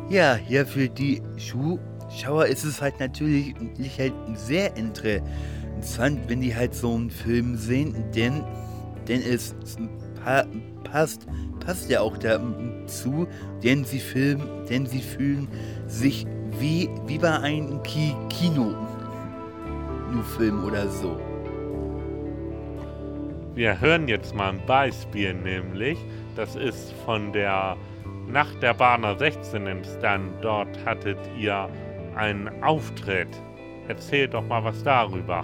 Ja, 0.10 0.38
ja, 0.50 0.66
für 0.66 0.90
die 0.90 1.22
Zuschauer 1.38 2.48
ist 2.48 2.66
es 2.66 2.82
halt 2.82 3.00
natürlich 3.00 3.56
halt 3.98 4.14
sehr 4.34 4.76
interessant, 4.76 6.20
wenn 6.28 6.42
die 6.42 6.54
halt 6.54 6.76
so 6.76 6.94
einen 6.94 7.10
Film 7.10 7.56
sehen, 7.56 7.96
denn, 8.14 8.44
denn 9.08 9.22
es 9.22 9.56
pa 10.22 10.44
passt, 10.84 11.28
passt 11.66 11.90
ja 11.90 12.02
auch 12.02 12.18
dazu, 12.18 13.26
denn 13.64 13.86
sie 13.86 14.00
filmen, 14.00 14.66
denn 14.70 14.86
sie 14.86 15.02
fühlen 15.02 15.48
sich 15.88 16.26
wie, 16.60 16.90
wie 17.08 17.20
bei 17.20 17.40
einem 17.40 17.82
Ki 17.84 18.14
Kino. 18.30 18.76
Film 20.24 20.64
oder 20.66 20.88
so. 20.88 21.20
Wir 23.56 23.80
hören 23.80 24.08
jetzt 24.08 24.34
mal 24.36 24.50
ein 24.50 24.66
Beispiel, 24.66 25.34
nämlich, 25.34 25.98
das 26.36 26.56
ist 26.56 26.94
von 27.06 27.34
der 27.34 27.76
Nacht 28.28 28.62
der 28.62 28.74
Bahner 28.74 29.18
16 29.18 29.68
entstanden. 29.68 30.34
Dort 30.42 30.86
hattet 30.86 31.18
ihr 31.38 31.68
einen 32.16 32.64
Auftritt. 32.64 33.28
Erzählt 33.88 34.34
doch 34.34 34.44
mal 34.44 34.64
was 34.64 34.84
darüber. 34.84 35.44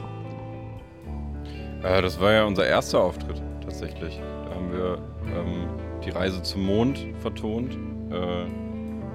Äh, 1.84 2.01
das 2.01 2.19
war 2.19 2.32
ja 2.32 2.45
unser 2.45 2.65
erster 2.67 3.01
Auftritt 3.01 3.41
tatsächlich. 3.62 4.19
Da 4.45 4.56
haben 4.56 4.71
wir 4.71 4.97
ähm, 5.36 5.67
die 6.04 6.12
Reise 6.12 6.41
zum 6.43 6.65
Mond 6.65 7.06
vertont. 7.21 7.78
Äh, 8.12 8.45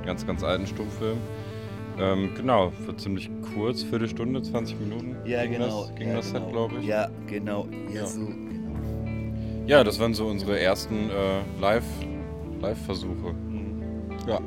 ganz, 0.05 0.27
ganz 0.27 0.43
alten 0.43 0.67
Stummfilm. 0.67 1.19
Ähm, 1.99 2.31
genau, 2.35 2.71
für 2.71 2.97
ziemlich 2.97 3.31
kurz, 3.55 3.83
Viertelstunde, 3.83 4.43
20 4.43 4.79
Minuten. 4.81 5.17
Ja, 5.25 5.43
ging 5.43 5.53
genau. 5.53 5.83
Das, 5.87 5.95
ging 5.97 6.09
ja, 6.09 6.15
das 6.17 6.33
genau. 6.33 6.45
Set, 6.45 6.53
glaube 6.53 6.75
ich. 6.81 6.87
Ja, 6.87 7.09
genau. 7.27 7.67
Ja, 7.89 7.95
Ja. 8.01 8.07
so, 8.07 8.27
genau. 8.27 8.37
Ja, 9.67 9.85
das 9.85 10.01
waren 10.01 10.15
so 10.15 10.27
unsere 10.27 10.59
ersten 10.59 11.11
äh, 11.11 11.61
Live- 11.61 11.85
Live-Versuche. 12.61 13.35
ja. 14.27 14.39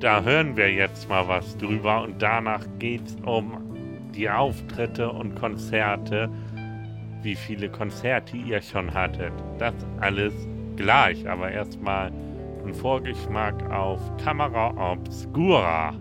Da 0.00 0.22
hören 0.22 0.56
wir 0.56 0.72
jetzt 0.72 1.08
mal 1.10 1.28
was 1.28 1.56
drüber 1.58 2.02
und 2.04 2.22
danach 2.22 2.64
geht's 2.78 3.16
um 3.26 3.52
die 4.14 4.30
Auftritte 4.30 5.10
und 5.10 5.34
Konzerte. 5.34 6.28
Wie 7.22 7.34
viele 7.34 7.68
Konzerte 7.68 8.36
ihr 8.38 8.62
schon 8.62 8.94
hattet. 8.94 9.32
Das 9.58 9.74
alles 10.00 10.32
gleich, 10.76 11.28
aber 11.28 11.50
erstmal 11.50 12.10
ein 12.64 12.74
Vorgeschmack 12.74 13.70
auf 13.70 14.00
Kamera 14.16 14.92
Obscura. 14.92 15.94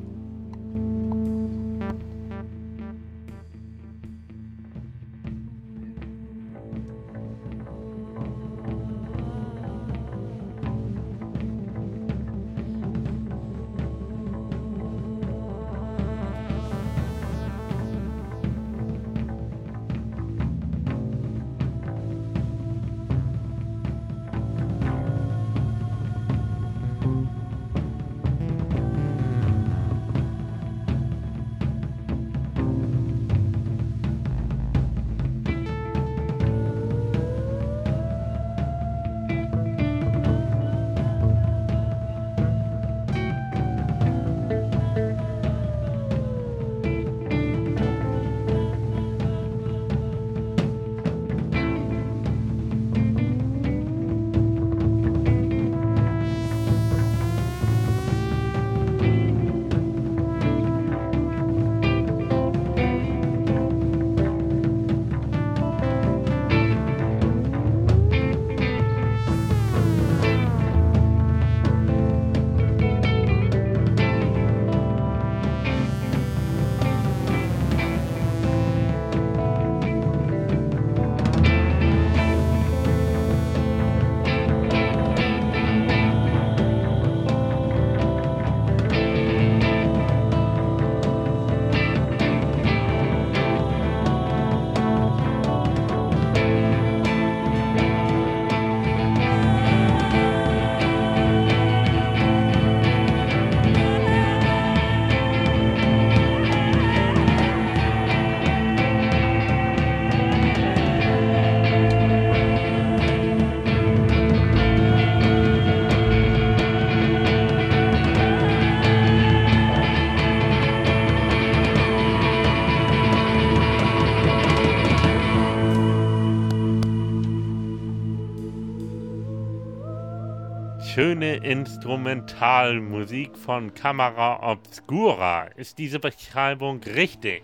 Schöne 130.94 131.36
Instrumentalmusik 131.36 133.38
von 133.38 133.74
Camera 133.76 134.52
Obscura. 134.52 135.44
Ist 135.56 135.78
diese 135.78 136.00
Beschreibung 136.00 136.82
richtig? 136.84 137.44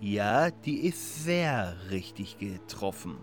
Ja, 0.00 0.52
die 0.52 0.86
ist 0.86 1.24
sehr 1.24 1.74
richtig 1.90 2.38
getroffen. 2.38 3.16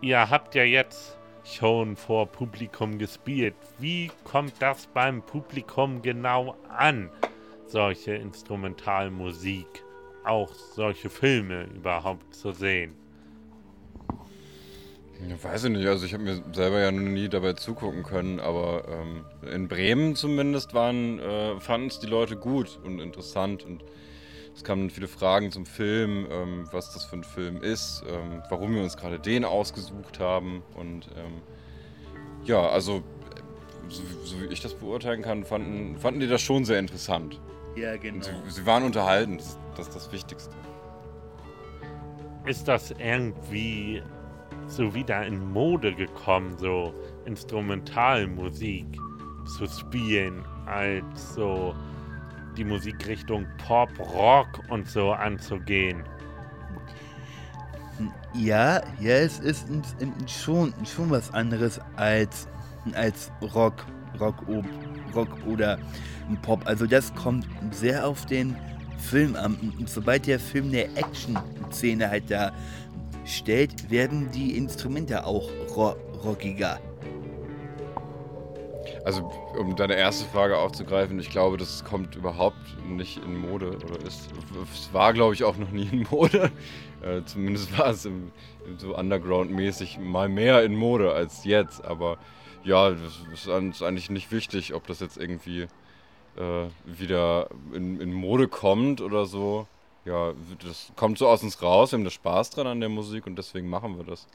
Ihr 0.00 0.28
habt 0.28 0.56
ja 0.56 0.64
jetzt 0.64 1.16
schon 1.44 1.94
vor 1.94 2.26
Publikum 2.26 2.98
gespielt. 2.98 3.54
Wie 3.78 4.10
kommt 4.24 4.54
das 4.58 4.88
beim 4.88 5.22
Publikum 5.22 6.02
genau 6.02 6.56
an? 6.76 7.08
Solche 7.66 8.14
Instrumentalmusik, 8.14 9.84
auch 10.24 10.52
solche 10.52 11.08
Filme 11.08 11.68
überhaupt 11.72 12.34
zu 12.34 12.50
sehen. 12.50 12.96
Ja, 15.28 15.42
weiß 15.42 15.64
ich 15.64 15.70
nicht, 15.70 15.86
also 15.86 16.06
ich 16.06 16.14
habe 16.14 16.22
mir 16.22 16.42
selber 16.52 16.80
ja 16.80 16.90
noch 16.90 17.00
nie 17.00 17.28
dabei 17.28 17.52
zugucken 17.52 18.02
können, 18.02 18.40
aber 18.40 18.84
ähm, 18.88 19.24
in 19.52 19.68
Bremen 19.68 20.16
zumindest 20.16 20.72
waren, 20.72 21.18
äh, 21.18 21.60
fanden 21.60 21.88
es 21.88 21.98
die 21.98 22.06
Leute 22.06 22.36
gut 22.36 22.78
und 22.84 23.00
interessant 23.00 23.64
und 23.64 23.84
es 24.54 24.64
kamen 24.64 24.90
viele 24.90 25.08
Fragen 25.08 25.50
zum 25.50 25.66
Film, 25.66 26.26
ähm, 26.30 26.68
was 26.72 26.92
das 26.94 27.04
für 27.04 27.16
ein 27.16 27.24
Film 27.24 27.62
ist, 27.62 28.02
ähm, 28.08 28.42
warum 28.48 28.74
wir 28.74 28.82
uns 28.82 28.96
gerade 28.96 29.18
den 29.18 29.44
ausgesucht 29.44 30.20
haben 30.20 30.62
und 30.74 31.08
ähm, 31.16 31.42
ja, 32.44 32.68
also 32.68 33.02
so, 33.88 34.02
so, 34.24 34.40
wie 34.40 34.46
ich 34.46 34.60
das 34.60 34.74
beurteilen 34.74 35.22
kann, 35.22 35.44
fanden, 35.44 35.98
fanden 35.98 36.20
die 36.20 36.28
das 36.28 36.40
schon 36.40 36.64
sehr 36.64 36.78
interessant. 36.78 37.40
Ja, 37.76 37.96
genau. 37.96 38.24
Sie, 38.24 38.32
sie 38.48 38.66
waren 38.66 38.84
unterhalten, 38.84 39.36
das, 39.36 39.58
das 39.76 39.88
ist 39.88 39.96
das 39.96 40.12
Wichtigste. 40.12 40.54
Ist 42.46 42.68
das 42.68 42.92
irgendwie 42.92 44.02
so 44.70 44.94
wieder 44.94 45.26
in 45.26 45.52
Mode 45.52 45.94
gekommen, 45.94 46.56
so 46.58 46.94
Instrumentalmusik 47.24 48.86
zu 49.58 49.66
spielen, 49.66 50.44
als 50.66 51.34
so 51.34 51.74
die 52.56 52.64
Musikrichtung 52.64 53.46
Pop, 53.66 53.90
Rock 53.98 54.60
und 54.68 54.88
so 54.88 55.12
anzugehen? 55.12 56.02
Ja, 58.34 58.80
ja, 59.00 59.14
es 59.16 59.40
ist 59.40 59.66
schon, 60.26 60.72
schon 60.86 61.10
was 61.10 61.32
anderes 61.34 61.80
als, 61.96 62.48
als 62.94 63.30
Rock, 63.54 63.84
Rock, 64.18 64.36
Rock 65.14 65.28
oder 65.46 65.78
Pop. 66.42 66.66
Also 66.66 66.86
das 66.86 67.12
kommt 67.14 67.46
sehr 67.72 68.06
auf 68.06 68.24
den 68.26 68.56
Film 68.98 69.34
an. 69.36 69.56
Sobald 69.86 70.26
der 70.26 70.38
Film 70.38 70.68
eine 70.68 70.84
Action-Szene 70.96 72.08
halt 72.08 72.30
da 72.30 72.52
stellt, 73.24 73.90
werden 73.90 74.30
die 74.32 74.56
Instrumente 74.56 75.24
auch 75.26 75.48
ro 75.76 75.94
rockiger. 76.24 76.78
Also, 79.04 79.30
um 79.58 79.76
deine 79.76 79.94
erste 79.94 80.26
Frage 80.26 80.58
aufzugreifen, 80.58 81.18
ich 81.18 81.30
glaube, 81.30 81.56
das 81.56 81.84
kommt 81.84 82.16
überhaupt 82.16 82.58
nicht 82.86 83.22
in 83.24 83.38
Mode 83.38 83.76
oder 83.76 83.98
ist. 84.06 84.28
Es 84.72 84.92
war, 84.92 85.12
glaube 85.14 85.34
ich, 85.34 85.44
auch 85.44 85.56
noch 85.56 85.70
nie 85.70 85.88
in 85.90 86.06
Mode. 86.10 86.50
Äh, 87.02 87.24
zumindest 87.24 87.78
war 87.78 87.86
es 87.86 88.04
im, 88.04 88.30
so 88.76 88.94
underground-mäßig 88.94 89.98
mal 89.98 90.28
mehr 90.28 90.62
in 90.64 90.76
Mode 90.76 91.14
als 91.14 91.44
jetzt. 91.46 91.82
Aber 91.82 92.18
ja, 92.62 92.88
an- 93.48 93.70
ist 93.70 93.82
eigentlich 93.82 94.10
nicht 94.10 94.30
wichtig, 94.30 94.74
ob 94.74 94.86
das 94.86 95.00
jetzt 95.00 95.16
irgendwie 95.16 95.62
äh, 96.36 96.66
wieder 96.84 97.48
in, 97.72 98.02
in 98.02 98.12
Mode 98.12 98.48
kommt 98.48 99.00
oder 99.00 99.24
so. 99.24 99.66
Ja, 100.04 100.32
das 100.62 100.92
kommt 100.96 101.18
so 101.18 101.28
aus 101.28 101.42
uns 101.42 101.60
raus. 101.62 101.92
Wir 101.92 101.98
haben 101.98 102.04
da 102.04 102.10
Spaß 102.10 102.50
dran 102.50 102.66
an 102.66 102.80
der 102.80 102.88
Musik 102.88 103.26
und 103.26 103.36
deswegen 103.36 103.68
machen 103.68 103.96
wir 103.98 104.04
das. 104.04 104.26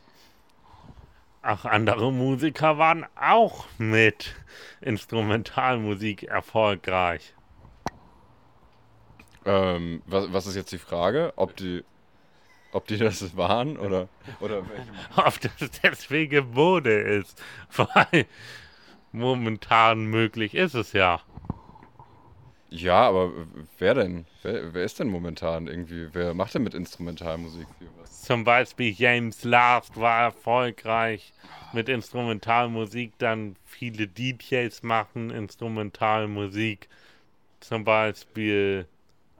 Ach, 1.41 1.65
andere 1.65 2.11
Musiker 2.11 2.77
waren 2.77 3.05
auch 3.15 3.65
mit 3.77 4.35
Instrumentalmusik 4.81 6.23
erfolgreich. 6.23 7.33
Ähm, 9.45 10.01
was, 10.07 10.33
was 10.33 10.47
ist 10.47 10.55
jetzt 10.55 10.71
die 10.71 10.79
Frage? 10.79 11.33
Ob 11.35 11.55
die, 11.55 11.83
ob 12.71 12.87
die 12.87 12.97
das 12.97 13.37
waren 13.37 13.77
oder, 13.77 14.07
oder 14.39 14.63
welche? 14.67 14.91
Ob 15.15 15.39
das 15.39 15.71
deswegen 15.83 16.51
Mode 16.51 16.99
ist. 16.99 17.41
Weil 17.75 18.25
momentan 19.11 20.05
möglich 20.05 20.55
ist 20.55 20.73
es 20.73 20.93
ja. 20.93 21.21
Ja, 22.69 23.07
aber 23.07 23.31
wer 23.77 23.93
denn? 23.93 24.25
Wer, 24.41 24.73
wer 24.73 24.83
ist 24.83 24.99
denn 24.99 25.07
momentan 25.07 25.67
irgendwie? 25.67 26.09
Wer 26.13 26.33
macht 26.33 26.55
denn 26.55 26.63
mit 26.63 26.73
Instrumentalmusik 26.73 27.67
viel 27.79 27.89
was? 27.99 28.23
Zum 28.23 28.43
Beispiel 28.43 28.91
James 28.91 29.43
Last 29.43 29.99
war 29.99 30.23
erfolgreich 30.23 31.31
mit 31.73 31.89
Instrumentalmusik, 31.89 33.13
dann 33.19 33.55
viele 33.65 34.07
DJs 34.07 34.81
machen 34.83 35.29
Instrumentalmusik. 35.29 36.89
Zum 37.59 37.83
Beispiel 37.83 38.87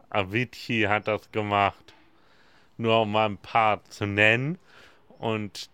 Avicii 0.10 0.84
hat 0.84 1.08
das 1.08 1.32
gemacht, 1.32 1.94
nur 2.78 3.02
um 3.02 3.12
mal 3.12 3.30
ein 3.30 3.38
paar 3.38 3.84
zu 3.86 4.06
nennen. 4.06 4.60
Und 5.18 5.70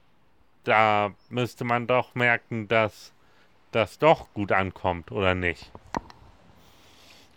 da 0.64 1.14
müsste 1.30 1.64
man 1.64 1.88
doch 1.88 2.16
merken, 2.16 2.68
dass 2.68 3.12
das 3.72 4.00
doch 4.00 4.34
gut 4.34 4.52
ankommt, 4.52 5.12
oder 5.12 5.36
nicht? 5.36 5.72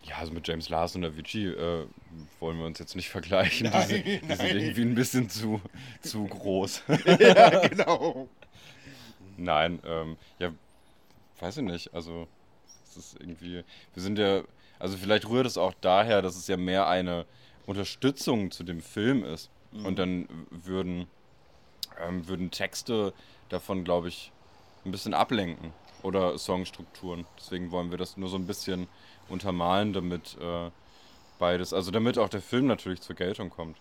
Ja, 0.04 0.16
also 0.18 0.32
mit 0.32 0.46
James 0.46 0.68
Last 0.68 0.96
und 0.96 1.04
Avicii 1.04 1.48
äh, 1.48 1.86
wollen 2.38 2.58
wir 2.58 2.66
uns 2.66 2.78
jetzt 2.78 2.94
nicht 2.94 3.08
vergleichen. 3.08 3.70
die, 3.72 3.82
sind, 3.82 4.04
die 4.06 4.34
sind 4.34 4.46
irgendwie 4.46 4.82
ein 4.82 4.94
bisschen 4.94 5.28
zu, 5.30 5.60
zu 6.02 6.26
groß. 6.26 6.82
ja, 7.18 7.66
genau. 7.68 8.28
Nein, 9.36 9.80
ähm, 9.84 10.16
ja, 10.38 10.52
weiß 11.40 11.56
ich 11.58 11.64
nicht. 11.64 11.94
Also, 11.94 12.28
es 12.84 12.96
ist 12.96 13.20
irgendwie, 13.20 13.64
wir 13.94 14.02
sind 14.02 14.18
ja, 14.18 14.42
also 14.78 14.96
vielleicht 14.96 15.28
rührt 15.28 15.46
es 15.46 15.56
auch 15.56 15.72
daher, 15.80 16.20
dass 16.22 16.36
es 16.36 16.46
ja 16.48 16.56
mehr 16.56 16.86
eine 16.86 17.24
Unterstützung 17.66 18.50
zu 18.50 18.62
dem 18.62 18.80
Film 18.80 19.24
ist. 19.24 19.50
Und 19.82 19.98
dann 19.98 20.28
würden, 20.50 21.08
ähm, 22.00 22.28
würden 22.28 22.50
Texte 22.52 23.12
davon, 23.48 23.82
glaube 23.82 24.08
ich, 24.08 24.30
ein 24.84 24.92
bisschen 24.92 25.14
ablenken. 25.14 25.72
Oder 26.02 26.38
Songstrukturen. 26.38 27.26
Deswegen 27.38 27.70
wollen 27.70 27.90
wir 27.90 27.98
das 27.98 28.16
nur 28.16 28.28
so 28.28 28.36
ein 28.36 28.46
bisschen 28.46 28.88
untermalen, 29.28 29.92
damit 29.92 30.36
äh, 30.40 30.70
beides, 31.38 31.72
also 31.72 31.90
damit 31.90 32.18
auch 32.18 32.28
der 32.28 32.42
Film 32.42 32.66
natürlich 32.66 33.00
zur 33.00 33.16
Geltung 33.16 33.50
kommt. 33.50 33.78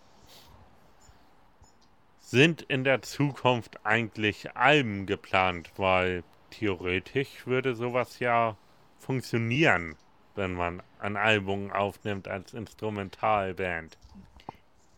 Sind 2.20 2.64
in 2.64 2.84
der 2.84 3.02
Zukunft 3.02 3.86
eigentlich 3.86 4.56
Alben 4.56 5.06
geplant? 5.06 5.72
Weil 5.78 6.24
theoretisch 6.50 7.46
würde 7.46 7.76
sowas 7.76 8.20
ja 8.20 8.58
funktionieren, 8.98 9.96
wenn 10.36 10.54
man 10.54 10.82
ein 11.00 11.18
Album 11.18 11.72
aufnimmt 11.72 12.28
als 12.28 12.54
Instrumentalband. 12.54 13.98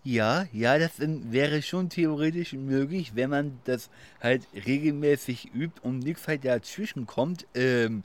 Ja, 0.04 0.46
ja, 0.54 0.78
das 0.78 1.00
wäre 1.00 1.64
schon 1.64 1.90
theoretisch 1.90 2.54
möglich, 2.54 3.14
wenn 3.16 3.32
man 3.32 3.60
das 3.66 3.90
halt 4.22 4.48
regelmäßig 4.54 5.50
übt 5.56 5.82
und 5.82 6.00
nichts 6.00 6.28
halt 6.28 6.46
dazwischen 6.46 7.08
kommt 7.08 7.48
ähm, 7.56 8.04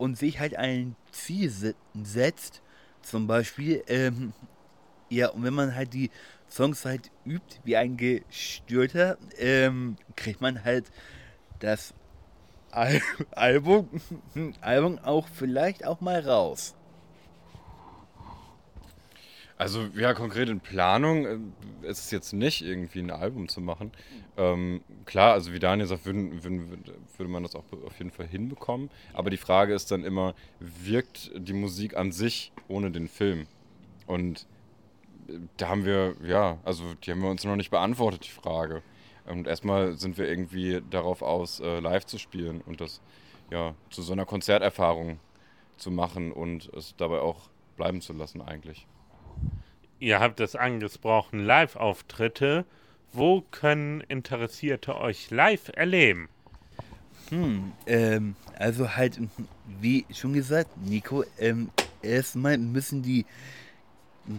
und 0.00 0.16
sich 0.16 0.40
halt 0.40 0.56
ein 0.56 0.96
Ziel 1.12 1.50
se 1.50 1.74
setzt. 2.02 2.62
Zum 3.02 3.26
Beispiel, 3.26 3.84
ähm, 3.86 4.32
ja, 5.10 5.28
und 5.28 5.42
wenn 5.42 5.54
man 5.54 5.74
halt 5.74 5.92
die 5.92 6.10
Songs 6.50 6.84
halt 6.84 7.10
übt 7.26 7.60
wie 7.64 7.76
ein 7.76 7.96
Gestörter, 7.98 9.18
ähm, 9.38 9.96
kriegt 10.16 10.40
man 10.40 10.64
halt 10.64 10.90
das 11.58 11.92
Al 12.70 13.00
Album, 13.32 13.88
Album 14.62 14.98
auch 15.00 15.28
vielleicht 15.28 15.84
auch 15.84 16.00
mal 16.00 16.20
raus. 16.20 16.74
Also 19.60 19.88
ja, 19.94 20.14
konkret 20.14 20.48
in 20.48 20.60
Planung 20.60 21.26
äh, 21.26 21.86
ist 21.86 21.98
es 21.98 22.10
jetzt 22.10 22.32
nicht, 22.32 22.62
irgendwie 22.62 23.00
ein 23.00 23.10
Album 23.10 23.46
zu 23.46 23.60
machen. 23.60 23.92
Ähm, 24.38 24.80
klar, 25.04 25.34
also 25.34 25.52
wie 25.52 25.58
Daniel 25.58 25.86
sagt, 25.86 26.06
würden, 26.06 26.42
würden, 26.42 26.82
würde 27.18 27.30
man 27.30 27.42
das 27.42 27.54
auch 27.54 27.64
auf 27.84 27.98
jeden 27.98 28.10
Fall 28.10 28.26
hinbekommen. 28.26 28.88
Aber 29.12 29.28
die 29.28 29.36
Frage 29.36 29.74
ist 29.74 29.90
dann 29.90 30.02
immer, 30.02 30.34
wirkt 30.60 31.30
die 31.36 31.52
Musik 31.52 31.94
an 31.94 32.10
sich 32.10 32.52
ohne 32.68 32.90
den 32.90 33.06
Film? 33.06 33.46
Und 34.06 34.46
äh, 35.28 35.34
da 35.58 35.68
haben 35.68 35.84
wir, 35.84 36.14
ja, 36.24 36.56
also 36.64 36.94
die 37.04 37.10
haben 37.10 37.20
wir 37.20 37.28
uns 37.28 37.44
noch 37.44 37.56
nicht 37.56 37.70
beantwortet, 37.70 38.24
die 38.24 38.30
Frage. 38.30 38.82
Und 39.26 39.46
erstmal 39.46 39.92
sind 39.98 40.16
wir 40.16 40.26
irgendwie 40.26 40.80
darauf 40.88 41.20
aus, 41.20 41.60
äh, 41.60 41.80
live 41.80 42.06
zu 42.06 42.16
spielen 42.16 42.62
und 42.62 42.80
das 42.80 43.02
ja 43.50 43.74
zu 43.90 44.00
so 44.00 44.14
einer 44.14 44.24
Konzerterfahrung 44.24 45.20
zu 45.76 45.90
machen 45.90 46.32
und 46.32 46.72
es 46.72 46.96
dabei 46.96 47.20
auch 47.20 47.50
bleiben 47.76 48.00
zu 48.00 48.14
lassen 48.14 48.40
eigentlich. 48.40 48.86
Ihr 49.98 50.20
habt 50.20 50.40
es 50.40 50.56
angesprochen, 50.56 51.40
Live-Auftritte. 51.40 52.64
Wo 53.12 53.42
können 53.42 54.00
Interessierte 54.02 54.96
euch 54.96 55.30
live 55.30 55.70
erleben? 55.74 56.28
Hm, 57.28 57.72
ähm, 57.86 58.36
also 58.58 58.96
halt, 58.96 59.20
wie 59.80 60.06
schon 60.12 60.32
gesagt, 60.32 60.70
Nico, 60.78 61.24
ähm, 61.38 61.70
erstmal 62.02 62.56
müssen 62.58 63.02
die 63.02 63.26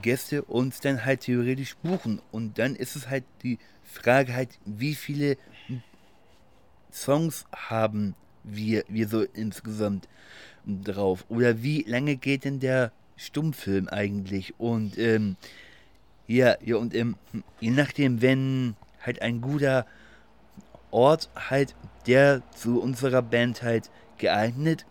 Gäste 0.01 0.43
uns 0.43 0.79
dann 0.79 1.05
halt 1.05 1.21
theoretisch 1.21 1.75
buchen. 1.77 2.21
Und 2.31 2.57
dann 2.57 2.75
ist 2.75 2.95
es 2.95 3.09
halt 3.09 3.23
die 3.43 3.59
Frage 3.83 4.33
halt, 4.33 4.59
wie 4.65 4.95
viele 4.95 5.37
Songs 6.91 7.45
haben 7.51 8.15
wir, 8.43 8.83
wir 8.87 9.07
so 9.07 9.21
insgesamt 9.21 10.07
drauf? 10.65 11.25
Oder 11.29 11.61
wie 11.61 11.83
lange 11.83 12.15
geht 12.15 12.45
denn 12.45 12.59
der 12.59 12.91
Stummfilm 13.21 13.87
eigentlich? 13.87 14.59
Und 14.59 14.97
ähm, 14.97 15.37
ja, 16.27 16.55
ja, 16.63 16.77
und 16.77 16.95
ähm, 16.95 17.15
je 17.59 17.71
nachdem, 17.71 18.21
wenn 18.21 18.75
halt 19.05 19.21
ein 19.21 19.41
guter 19.41 19.85
Ort 20.91 21.29
halt, 21.49 21.75
der 22.07 22.41
zu 22.51 22.81
unserer 22.81 23.21
Band 23.21 23.63
halt 23.63 23.89
geeignet 24.17 24.85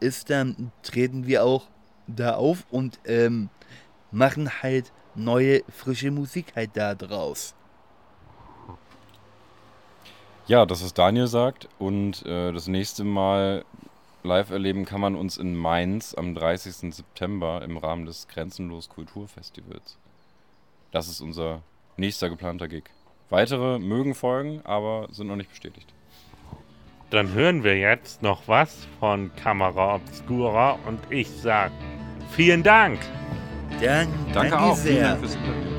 ist, 0.00 0.30
dann 0.30 0.72
treten 0.82 1.26
wir 1.26 1.44
auch 1.44 1.68
da 2.06 2.34
auf 2.34 2.64
und 2.70 3.00
ähm, 3.06 3.48
machen 4.10 4.62
halt 4.62 4.92
neue, 5.14 5.62
frische 5.68 6.10
Musik 6.10 6.54
halt 6.54 6.70
da 6.74 6.94
draus. 6.94 7.54
Ja, 10.46 10.66
das 10.66 10.82
ist 10.82 10.98
Daniel 10.98 11.26
sagt. 11.26 11.68
Und 11.78 12.24
äh, 12.26 12.52
das 12.52 12.68
nächste 12.68 13.04
Mal 13.04 13.64
live 14.24 14.50
erleben 14.50 14.84
kann 14.84 15.00
man 15.00 15.14
uns 15.14 15.36
in 15.36 15.54
Mainz 15.54 16.14
am 16.14 16.34
30. 16.34 16.94
September 16.94 17.62
im 17.62 17.76
Rahmen 17.76 18.06
des 18.06 18.26
Grenzenlos 18.26 18.88
Kulturfestivals. 18.88 19.98
Das 20.90 21.08
ist 21.08 21.20
unser 21.20 21.62
nächster 21.96 22.30
geplanter 22.30 22.68
Gig. 22.68 22.84
Weitere 23.30 23.78
mögen 23.78 24.14
folgen, 24.14 24.60
aber 24.64 25.08
sind 25.10 25.28
noch 25.28 25.36
nicht 25.36 25.50
bestätigt. 25.50 25.92
Dann 27.10 27.32
hören 27.32 27.62
wir 27.62 27.78
jetzt 27.78 28.22
noch 28.22 28.48
was 28.48 28.88
von 28.98 29.30
Kamera 29.36 29.96
Obscura 29.96 30.78
und 30.86 31.00
ich 31.10 31.28
sag 31.28 31.70
vielen 32.30 32.62
Dank. 32.62 32.98
Dann, 33.80 34.08
Danke 34.32 34.50
danke 34.50 34.60
auch. 34.60 34.76
Vielen 34.76 34.96
sehr. 34.96 35.08
Dank 35.08 35.20
fürs 35.20 35.34
Interview. 35.34 35.73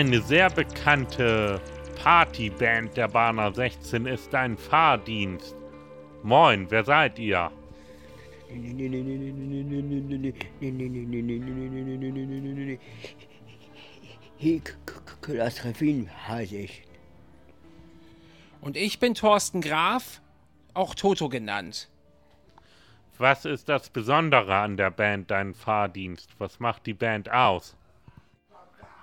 Eine 0.00 0.22
sehr 0.22 0.48
bekannte 0.48 1.60
Partyband 2.02 2.96
der 2.96 3.06
Bahner 3.06 3.52
16 3.52 4.06
ist 4.06 4.34
ein 4.34 4.56
Fahrdienst. 4.56 5.54
Moin, 6.22 6.70
wer 6.70 6.84
seid 6.84 7.18
ihr? 7.18 7.52
Klaas 15.20 15.64
Raffin 15.66 16.08
heiße 16.28 16.56
ich. 16.56 16.82
Und 18.62 18.78
ich 18.78 19.00
bin 19.00 19.12
Thorsten 19.12 19.60
Graf, 19.60 20.22
auch 20.72 20.94
Toto 20.94 21.28
genannt. 21.28 21.90
Was 23.18 23.44
ist 23.44 23.68
das 23.68 23.90
Besondere 23.90 24.54
an 24.56 24.78
der 24.78 24.90
Band 24.90 25.30
Dein 25.30 25.52
Fahrdienst? 25.52 26.30
Was 26.38 26.58
macht 26.58 26.86
die 26.86 26.94
Band 26.94 27.30
aus? 27.30 27.76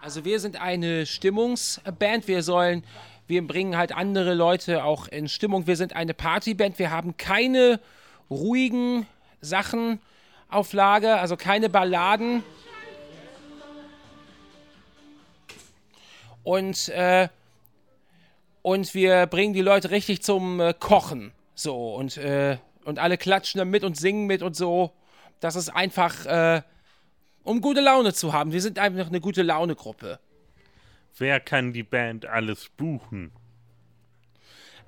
Also 0.08 0.24
wir 0.24 0.40
sind 0.40 0.62
eine 0.62 1.06
Stimmungsband. 1.06 2.30
Wir 2.30 2.42
sollen, 2.42 2.86
wir 3.28 3.46
bringen 3.46 3.76
halt 3.76 3.92
andere 3.92 4.36
Leute 4.36 4.86
auch 4.86 5.10
in 5.10 5.28
Stimmung. 5.28 5.68
Wir 5.68 5.76
sind 5.76 5.98
eine 5.98 6.14
Partyband. 6.14 6.80
Wir 6.80 6.92
haben 6.92 7.18
keine 7.18 7.82
ruhigen 8.30 9.06
Sachen 9.42 10.00
auf 10.48 10.72
Lager, 10.72 11.20
also 11.20 11.36
keine 11.36 11.68
Balladen. 11.68 12.42
Und, 16.42 16.88
äh, 16.88 17.28
und 18.62 18.94
wir 18.94 19.26
bringen 19.26 19.54
die 19.54 19.60
Leute 19.60 19.92
richtig 19.92 20.24
zum 20.24 20.62
äh, 20.62 20.74
Kochen. 20.74 21.34
So, 21.54 21.96
und, 21.96 22.16
äh, 22.16 22.60
und 22.86 22.98
alle 22.98 23.18
klatschen 23.18 23.60
dann 23.60 23.70
mit 23.70 23.84
und 23.84 23.98
singen 23.98 24.26
mit 24.26 24.42
und 24.42 24.56
so. 24.56 24.94
Das 25.42 25.58
ist 25.58 25.68
einfach, 25.68 26.26
äh, 26.26 26.62
um 27.48 27.62
gute 27.62 27.82
Laune 27.82 28.14
zu 28.14 28.34
haben. 28.34 28.52
Wir 28.52 28.62
sind 28.62 28.78
einfach 28.78 29.08
eine 29.08 29.22
gute 29.22 29.42
Laune-Gruppe. 29.42 30.20
Wer 31.18 31.40
kann 31.40 31.74
die 31.74 31.84
Band 31.84 32.26
alles 32.26 32.68
buchen? 32.70 33.32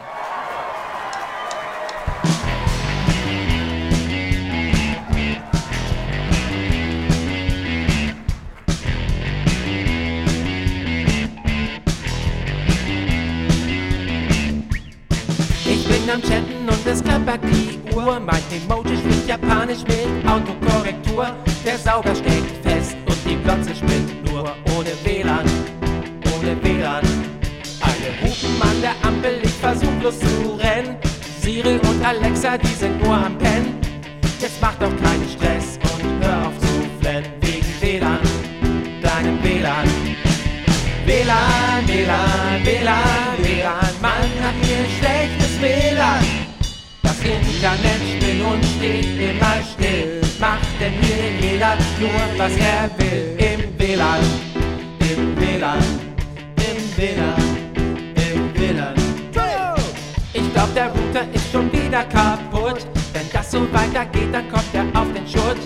Ich 15.66 15.88
bin 15.88 16.10
am 16.10 16.22
Chatten 16.22 16.55
und 16.70 16.86
es 16.86 17.04
klappert 17.04 17.42
die 17.44 17.80
Uhr. 17.94 18.20
Mein 18.20 18.42
Emoji 18.52 18.98
spricht 18.98 19.28
Japanisch 19.28 19.84
mit 19.88 20.28
Autokorrektur. 20.28 21.28
Der 21.66 21.78
Sauger 21.78 22.16
steckt 22.16 22.66
fest 22.66 22.98
und 23.06 23.18
die 23.26 23.38
Glotze 23.44 23.76
spinnt 23.76 24.24
nur 24.30 24.56
ohne 24.78 24.92
WLAN. 25.04 25.46
Ohne 26.36 26.64
WLAN. 26.64 27.04
Alle 27.82 28.10
hupen 28.22 28.62
an 28.62 28.82
der 28.82 28.96
Ampel, 29.08 29.40
ich 29.44 29.54
versuch 29.54 29.92
bloß 30.00 30.20
zu 30.20 30.60
rennen. 30.60 30.98
Siri 31.42 31.80
und 31.90 32.06
Alexa, 32.06 32.58
die 32.58 32.68
sind 32.68 33.04
nur 33.04 33.16
am 33.16 33.38
Pennen. 33.38 33.80
Jetzt 34.40 34.62
mach 34.62 34.76
doch 34.76 34.96
keinen 35.02 35.28
Stress 35.30 35.75
Das 47.66 47.74
Internet 47.74 48.22
spinnt 48.22 48.46
und 48.46 48.64
steht 48.64 49.20
immer 49.20 49.56
still. 49.74 50.22
Macht 50.40 50.60
denn 50.80 50.94
hier 51.02 51.50
jeder 51.50 51.76
nur, 52.00 52.38
was 52.38 52.52
er 52.58 52.92
will? 53.00 53.36
Im 53.40 53.80
WLAN, 53.80 54.20
im 55.00 55.36
WLAN, 55.36 55.80
im 56.58 56.96
WLAN, 56.96 57.42
im 58.18 58.54
WLAN. 58.54 58.94
Ich 60.34 60.54
glaub, 60.54 60.76
der 60.76 60.90
Router 60.90 61.26
ist 61.34 61.52
schon 61.52 61.72
wieder 61.72 62.04
kaputt. 62.04 62.86
Wenn 63.14 63.32
das 63.34 63.50
so 63.50 63.62
weitergeht, 63.74 64.32
dann 64.32 64.48
kommt 64.52 64.72
er 64.74 64.86
auf 65.02 65.12
den 65.12 65.28
Schutt. 65.28 65.58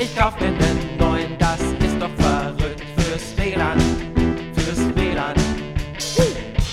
Ich 0.00 0.16
kauf 0.16 0.32
mir 0.40 0.52
nen 0.52 0.78
neuen, 0.98 1.36
das 1.38 1.60
ist 1.60 2.00
doch 2.00 2.10
verrückt 2.16 2.82
fürs 2.96 3.36
WLAN, 3.36 3.78
fürs 4.54 4.96
WLAN. 4.96 5.34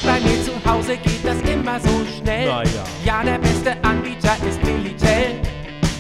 Bei 0.06 0.20
mir 0.22 0.42
zu 0.46 0.54
Hause 0.66 0.96
geht 0.96 1.26
das 1.26 1.42
immer 1.42 1.78
so 1.78 2.06
schnell. 2.18 2.48
Ja, 3.04 3.22
der 3.22 3.40
beste 3.66 3.84
Anbieter 3.84 4.36
ist 4.48 4.64
Militel. 4.64 5.42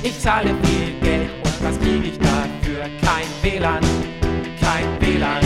Ich 0.03 0.19
zahle 0.19 0.55
viel 0.63 0.93
Geld 1.01 1.29
und 1.43 1.63
was 1.63 1.79
krieg 1.79 2.05
ich 2.05 2.19
dafür? 2.19 2.83
Kein 3.01 3.27
WLAN, 3.41 3.81
kein 4.61 4.87
WLAN. 5.01 5.41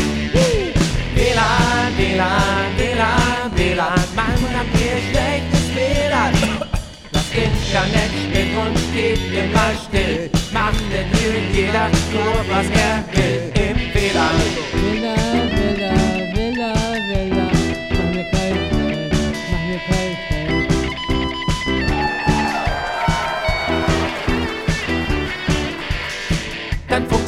WLAN, 1.15 1.97
WLAN, 1.97 2.77
WLAN, 2.77 3.51
WLAN, 3.55 4.05
man 4.15 4.27
hat 4.27 4.67
hier 4.73 4.99
schlechtes 5.09 5.75
WLAN. 5.75 6.33
Das 7.11 7.25
Internet 7.31 8.11
spinnt 8.23 8.57
und 8.57 8.77
steht 8.77 9.19
immer 9.33 9.71
still. 9.87 10.29
Macht 10.51 10.83
denn 10.91 11.07
hier 11.17 11.39
jeder 11.53 11.87
nur, 12.11 12.43
was 12.49 12.65
er 12.69 13.03
will 13.13 13.51
im 13.55 13.77
WLAN. 13.93 15.28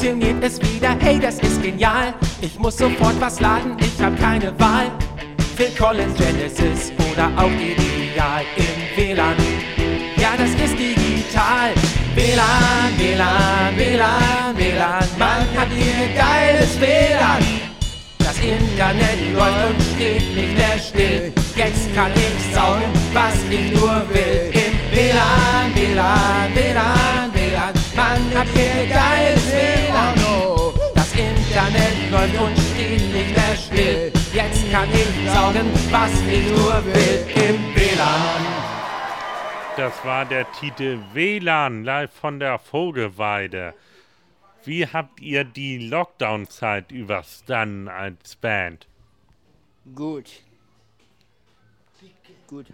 Funktioniert 0.01 0.43
es 0.43 0.59
wieder, 0.59 0.95
hey, 0.99 1.19
das 1.19 1.35
ist 1.35 1.61
genial. 1.61 2.15
Ich 2.41 2.57
muss 2.57 2.75
sofort 2.75 3.21
was 3.21 3.39
laden, 3.39 3.77
ich 3.79 4.03
hab 4.03 4.19
keine 4.19 4.51
Wahl. 4.59 4.89
Phil 5.55 5.69
Collins, 5.77 6.17
Genesis 6.17 6.91
oder 7.11 7.29
auch 7.37 7.51
Ideal 7.51 8.41
im 8.55 8.97
WLAN. 8.97 9.35
Ja, 10.17 10.31
das 10.35 10.49
ist 10.49 10.73
digital. 10.73 11.73
WLAN, 12.15 12.97
WLAN, 12.97 13.77
WLAN, 13.77 14.57
WLAN, 14.57 15.05
man 15.19 15.45
hat 15.55 15.67
hier 15.69 16.07
geiles 16.17 16.81
WLAN. 16.81 17.43
Das 18.17 18.39
Internet 18.39 19.35
läuft 19.35 19.69
und 19.69 19.83
steht 19.95 20.35
nicht 20.35 20.57
mehr 20.57 20.79
still. 20.79 21.31
Jetzt 21.55 21.93
kann 21.93 22.11
ich 22.15 22.55
saugen, 22.55 22.91
was 23.13 23.35
ich 23.51 23.71
nur 23.79 24.01
will. 24.09 24.49
Im 24.51 24.97
WLAN, 24.97 25.75
WLAN, 25.75 26.55
WLAN, 26.55 27.33
WLAN, 27.33 27.73
man 27.95 28.39
hat 28.39 28.47
hier 28.55 28.87
geiles 28.87 29.40
läuft 32.21 32.39
und 32.39 32.57
steht 32.57 33.13
nicht 33.13 33.35
mehr 33.35 33.55
still. 33.55 34.13
Jetzt 34.33 34.71
kann 34.71 34.89
ich 34.91 35.31
saugen, 35.31 35.71
was 35.89 36.21
ich 36.21 36.49
nur 36.49 36.85
will. 36.85 37.25
Im 37.35 37.75
WLAN. 37.75 38.45
Das 39.77 40.05
war 40.05 40.25
der 40.25 40.51
Titel 40.53 40.99
WLAN 41.13 41.83
live 41.83 42.11
von 42.11 42.39
der 42.39 42.59
Vogelweide. 42.59 43.73
Wie 44.63 44.85
habt 44.85 45.19
ihr 45.21 45.43
die 45.43 45.79
Lockdown-Zeit 45.79 46.91
überstanden 46.91 47.87
als 47.87 48.35
Band? 48.35 48.87
Gut. 49.95 50.29
Gut. 52.47 52.67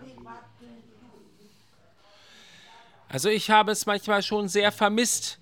Also 3.10 3.30
ich 3.30 3.50
habe 3.50 3.72
es 3.72 3.86
manchmal 3.86 4.22
schon 4.22 4.50
sehr 4.50 4.74
vermisst, 4.74 5.40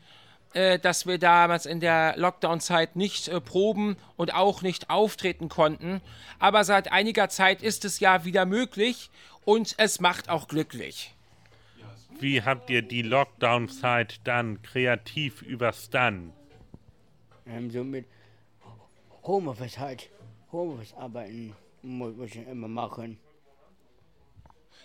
dass 0.80 1.06
wir 1.06 1.18
damals 1.18 1.66
in 1.66 1.80
der 1.80 2.16
Lockdown-Zeit 2.18 2.96
nicht 2.96 3.28
äh, 3.28 3.42
proben 3.42 3.98
und 4.16 4.34
auch 4.34 4.62
nicht 4.62 4.90
auftreten 4.90 5.50
konnten. 5.50 6.02
Aber 6.40 6.64
seit 6.64 6.92
einiger 6.92 7.30
Zeit 7.30 7.62
ist 7.62 7.86
es 7.86 8.00
ja 8.00 8.26
wieder 8.26 8.46
möglich 8.46 9.10
und 9.44 9.76
es 9.78 10.00
macht 10.00 10.30
auch 10.30 10.48
glücklich. 10.48 11.14
Wie 12.20 12.42
habt 12.42 12.70
ihr 12.70 12.82
die 12.82 13.02
Lockdown-Zeit 13.02 14.22
dann 14.24 14.62
kreativ 14.62 15.42
überstanden? 15.42 16.32
Ähm, 17.46 17.70
so 17.70 17.84
mit 17.84 18.06
Homeoffice 19.24 19.78
halt. 19.78 20.10
Homeoffice 20.52 20.94
arbeiten 20.94 21.54
muss, 21.82 22.16
muss 22.16 22.30
ich 22.30 22.48
immer 22.48 22.68
machen. 22.68 23.20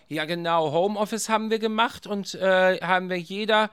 Ja, 0.09 0.25
genau. 0.25 0.73
Homeoffice 0.73 1.29
haben 1.29 1.51
wir 1.51 1.61
gemacht 1.61 2.09
und 2.09 2.35
äh, 2.35 2.81
haben 2.81 3.09
wir 3.09 3.19
jeder 3.19 3.71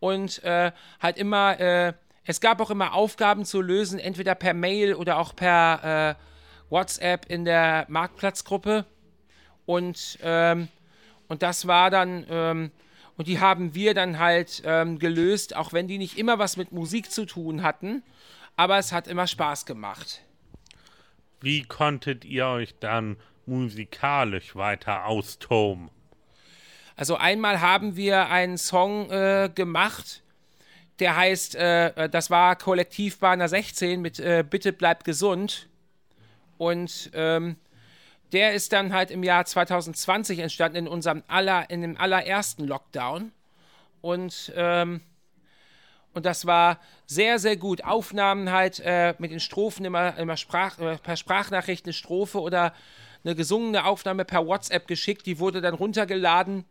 und 0.00 0.42
äh, 0.42 0.72
halt 1.00 1.18
immer, 1.18 1.60
äh, 1.60 1.92
es 2.24 2.40
gab 2.40 2.60
auch 2.60 2.70
immer 2.70 2.94
Aufgaben 2.94 3.44
zu 3.44 3.60
lösen, 3.60 3.98
entweder 3.98 4.34
per 4.34 4.54
Mail 4.54 4.94
oder 4.94 5.18
auch 5.18 5.36
per 5.36 6.16
äh, 6.18 6.72
WhatsApp 6.72 7.26
in 7.26 7.44
der 7.44 7.86
Marktplatzgruppe. 7.88 8.86
Und, 9.66 10.18
ähm, 10.22 10.68
und 11.28 11.42
das 11.42 11.66
war 11.66 11.90
dann, 11.90 12.26
ähm, 12.28 12.70
und 13.16 13.28
die 13.28 13.38
haben 13.38 13.74
wir 13.74 13.94
dann 13.94 14.18
halt 14.18 14.62
ähm, 14.64 14.98
gelöst, 14.98 15.54
auch 15.54 15.72
wenn 15.72 15.86
die 15.86 15.98
nicht 15.98 16.18
immer 16.18 16.38
was 16.38 16.56
mit 16.56 16.72
Musik 16.72 17.10
zu 17.10 17.26
tun 17.26 17.62
hatten. 17.62 18.02
Aber 18.56 18.78
es 18.78 18.92
hat 18.92 19.06
immer 19.06 19.26
Spaß 19.26 19.66
gemacht. 19.66 20.22
Wie 21.40 21.62
konntet 21.62 22.24
ihr 22.24 22.46
euch 22.46 22.74
dann 22.80 23.16
musikalisch 23.46 24.56
weiter 24.56 25.06
austoben? 25.06 25.90
Also 27.00 27.16
einmal 27.16 27.62
haben 27.62 27.96
wir 27.96 28.28
einen 28.28 28.58
Song 28.58 29.10
äh, 29.10 29.48
gemacht, 29.54 30.22
der 30.98 31.16
heißt, 31.16 31.54
äh, 31.54 32.10
das 32.10 32.28
war 32.28 32.56
Kollektivbahner 32.56 33.48
16 33.48 34.02
mit 34.02 34.20
äh, 34.20 34.44
Bitte 34.46 34.74
bleibt 34.74 35.04
gesund. 35.04 35.70
Und 36.58 37.10
ähm, 37.14 37.56
der 38.32 38.52
ist 38.52 38.74
dann 38.74 38.92
halt 38.92 39.10
im 39.10 39.22
Jahr 39.22 39.46
2020 39.46 40.40
entstanden, 40.40 40.76
in 40.76 40.88
unserem 40.88 41.22
aller, 41.26 41.70
in 41.70 41.80
dem 41.80 41.96
allerersten 41.96 42.66
Lockdown. 42.66 43.32
Und, 44.02 44.52
ähm, 44.54 45.00
und 46.12 46.26
das 46.26 46.44
war 46.44 46.80
sehr, 47.06 47.38
sehr 47.38 47.56
gut. 47.56 47.82
Aufnahmen 47.82 48.52
halt 48.52 48.78
äh, 48.84 49.14
mit 49.16 49.30
den 49.30 49.40
Strophen 49.40 49.86
immer, 49.86 50.18
immer 50.18 50.36
Sprach, 50.36 50.78
äh, 50.78 50.98
per 50.98 51.16
Sprachnachricht 51.16 51.86
eine 51.86 51.94
Strophe 51.94 52.42
oder 52.42 52.74
eine 53.24 53.34
gesungene 53.34 53.86
Aufnahme 53.86 54.26
per 54.26 54.46
WhatsApp 54.46 54.86
geschickt. 54.86 55.24
Die 55.24 55.38
wurde 55.38 55.62
dann 55.62 55.72
runtergeladen 55.72 56.66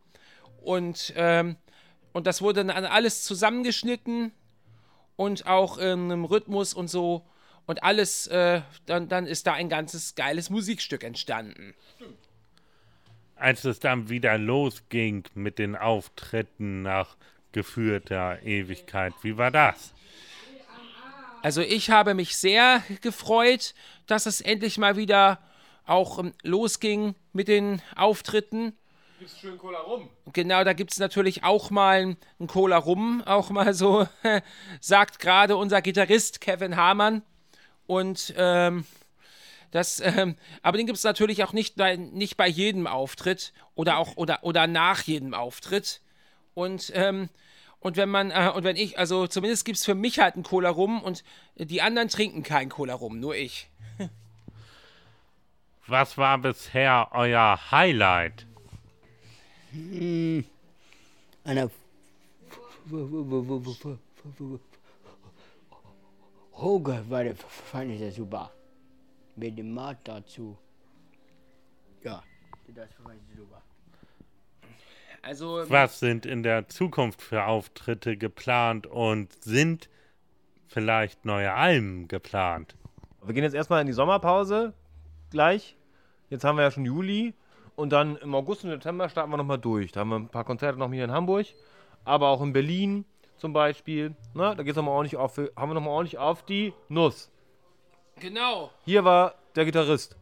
und, 0.69 1.13
ähm, 1.15 1.55
und 2.13 2.27
das 2.27 2.43
wurde 2.43 2.63
dann 2.63 2.85
alles 2.85 3.23
zusammengeschnitten 3.23 4.31
und 5.15 5.47
auch 5.47 5.79
in 5.79 6.11
einem 6.11 6.25
Rhythmus 6.25 6.75
und 6.75 6.89
so. 6.89 7.25
Und 7.65 7.81
alles, 7.81 8.27
äh, 8.27 8.61
dann, 8.85 9.09
dann 9.09 9.25
ist 9.25 9.47
da 9.47 9.53
ein 9.53 9.67
ganzes 9.67 10.13
geiles 10.13 10.51
Musikstück 10.51 11.03
entstanden. 11.03 11.73
Als 13.35 13.65
es 13.65 13.79
dann 13.79 14.09
wieder 14.09 14.37
losging 14.37 15.23
mit 15.33 15.57
den 15.57 15.75
Auftritten 15.75 16.83
nach 16.83 17.17
gefühlter 17.51 18.43
Ewigkeit. 18.43 19.13
Wie 19.23 19.37
war 19.37 19.49
das? 19.49 19.95
Also 21.41 21.61
ich 21.61 21.89
habe 21.89 22.13
mich 22.13 22.37
sehr 22.37 22.83
gefreut, 23.01 23.73
dass 24.05 24.27
es 24.27 24.39
endlich 24.39 24.77
mal 24.77 24.97
wieder 24.97 25.39
auch 25.87 26.19
ähm, 26.19 26.31
losging 26.43 27.15
mit 27.33 27.47
den 27.47 27.81
Auftritten. 27.95 28.77
Gibt's 29.19 29.37
schön 29.37 29.57
Cola 29.57 29.79
rum. 29.79 30.09
Genau, 30.31 30.63
da 30.63 30.71
gibt 30.71 30.93
es 30.93 30.97
natürlich 30.97 31.43
auch 31.43 31.71
mal 31.71 32.15
ein 32.39 32.47
Cola 32.47 32.77
rum, 32.77 33.21
auch 33.25 33.49
mal 33.49 33.73
so, 33.73 34.07
sagt 34.79 35.19
gerade 35.19 35.57
unser 35.57 35.81
Gitarrist 35.81 36.39
Kevin 36.39 36.77
Hamann. 36.77 37.21
Und 37.85 38.33
ähm, 38.37 38.85
das, 39.71 39.99
ähm, 39.99 40.37
aber 40.61 40.77
den 40.77 40.85
gibt 40.85 40.97
es 40.97 41.03
natürlich 41.03 41.43
auch 41.43 41.51
nicht 41.51 41.75
bei, 41.75 41.97
nicht 41.97 42.37
bei 42.37 42.47
jedem 42.47 42.87
Auftritt 42.87 43.51
oder 43.75 43.97
auch 43.97 44.15
oder, 44.15 44.39
oder 44.43 44.67
nach 44.67 45.01
jedem 45.01 45.33
Auftritt. 45.33 45.99
Und, 46.53 46.89
ähm, 46.95 47.27
und 47.81 47.97
wenn 47.97 48.09
man, 48.09 48.31
äh, 48.31 48.51
und 48.55 48.63
wenn 48.63 48.77
ich, 48.77 48.97
also 48.97 49.27
zumindest 49.27 49.65
gibt 49.65 49.79
es 49.79 49.83
für 49.83 49.95
mich 49.95 50.19
halt 50.19 50.35
einen 50.35 50.43
Cola 50.43 50.69
rum 50.69 51.03
und 51.03 51.25
die 51.55 51.81
anderen 51.81 52.07
trinken 52.07 52.41
keinen 52.43 52.69
Cola 52.69 52.93
rum, 52.93 53.19
nur 53.19 53.35
ich. 53.35 53.69
Was 55.87 56.17
war 56.17 56.37
bisher 56.37 57.09
euer 57.11 57.59
Highlight? 57.71 58.45
Hm, 59.71 60.43
einer 61.43 61.69
Hoge 66.53 67.03
war 67.07 67.23
der, 67.23 67.35
fand 67.35 67.91
ich 67.91 67.99
das 67.99 68.15
super. 68.15 68.51
Mit 69.35 69.57
dem 69.57 69.73
Mat 69.73 69.97
dazu. 70.03 70.57
Ja, 72.03 72.23
das 72.67 72.89
fand 73.03 73.19
ich 73.29 73.37
super. 73.37 73.61
Also, 75.21 75.69
Was 75.69 75.99
sind 75.99 76.25
in 76.25 76.43
der 76.43 76.67
Zukunft 76.69 77.21
für 77.21 77.45
Auftritte 77.45 78.17
geplant 78.17 78.87
und 78.87 79.31
sind 79.43 79.89
vielleicht 80.67 81.25
neue 81.25 81.53
Alben 81.53 82.07
geplant? 82.07 82.75
Wir 83.23 83.33
gehen 83.33 83.43
jetzt 83.43 83.53
erstmal 83.53 83.81
in 83.81 83.87
die 83.87 83.93
Sommerpause 83.93 84.73
gleich. 85.29 85.75
Jetzt 86.29 86.43
haben 86.43 86.57
wir 86.57 86.63
ja 86.63 86.71
schon 86.71 86.85
Juli. 86.85 87.33
Und 87.79 87.91
dann 87.91 88.17
im 88.17 88.35
August 88.35 88.65
und 88.65 88.71
September 88.71 89.07
starten 89.07 89.31
wir 89.31 89.37
nochmal 89.37 89.57
durch. 89.57 89.93
Da 89.93 90.01
haben 90.01 90.09
wir 90.09 90.17
ein 90.17 90.27
paar 90.27 90.43
Konzerte 90.43 90.77
noch 90.77 90.91
hier 90.91 91.05
in 91.05 91.13
Hamburg, 91.13 91.45
aber 92.03 92.27
auch 92.27 92.41
in 92.41 92.51
Berlin 92.51 93.05
zum 93.37 93.53
Beispiel. 93.53 94.15
Ne? 94.33 94.53
Da 94.57 94.63
geht's 94.63 94.75
noch 94.75 94.83
mal 94.83 94.91
ordentlich 94.91 95.15
auf, 95.15 95.37
haben 95.37 95.69
wir 95.69 95.75
nochmal 95.75 95.93
ordentlich 95.93 96.17
auf 96.17 96.43
die 96.43 96.73
Nuss. 96.89 97.31
genau. 98.19 98.69
Hier 98.83 99.05
war 99.05 99.35
der 99.55 99.63
Gitarrist. 99.63 100.17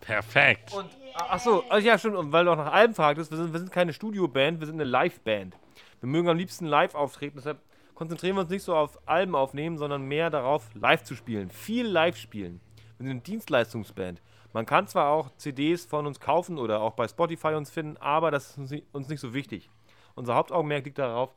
Perfekt. 0.00 0.74
Und, 0.74 0.88
ach 1.14 1.38
so, 1.38 1.62
also 1.68 1.86
ja, 1.86 1.96
stimmt. 1.96 2.16
Und 2.16 2.32
weil 2.32 2.46
du 2.46 2.50
auch 2.50 2.56
nach 2.56 2.72
Alben 2.72 2.96
fragtest, 2.96 3.30
wir 3.30 3.38
sind, 3.38 3.52
wir 3.52 3.60
sind 3.60 3.70
keine 3.70 3.92
Studioband, 3.92 4.58
wir 4.58 4.66
sind 4.66 4.80
eine 4.80 4.90
Liveband. 4.90 5.54
Wir 6.00 6.08
mögen 6.08 6.28
am 6.28 6.36
liebsten 6.36 6.66
live 6.66 6.96
auftreten, 6.96 7.36
deshalb 7.36 7.60
konzentrieren 7.94 8.34
wir 8.34 8.40
uns 8.40 8.50
nicht 8.50 8.64
so 8.64 8.74
auf 8.74 8.98
Alben 9.06 9.36
aufnehmen, 9.36 9.78
sondern 9.78 10.02
mehr 10.02 10.30
darauf, 10.30 10.68
live 10.74 11.04
zu 11.04 11.14
spielen. 11.14 11.48
Viel 11.48 11.86
live 11.86 12.16
spielen. 12.16 12.60
Wir 12.96 13.04
sind 13.04 13.10
eine 13.10 13.20
Dienstleistungsband. 13.20 14.20
Man 14.52 14.66
kann 14.66 14.86
zwar 14.86 15.10
auch 15.10 15.30
CDs 15.36 15.84
von 15.84 16.06
uns 16.06 16.20
kaufen 16.20 16.58
oder 16.58 16.80
auch 16.80 16.94
bei 16.94 17.06
Spotify 17.06 17.48
uns 17.54 17.70
finden, 17.70 17.96
aber 17.98 18.30
das 18.30 18.56
ist 18.56 18.82
uns 18.92 19.08
nicht- 19.08 19.20
so 19.20 19.34
wichtig. 19.34 19.70
Unser 20.14 20.34
Hauptaugenmerk 20.34 20.84
liegt 20.84 20.98
darauf, 20.98 21.30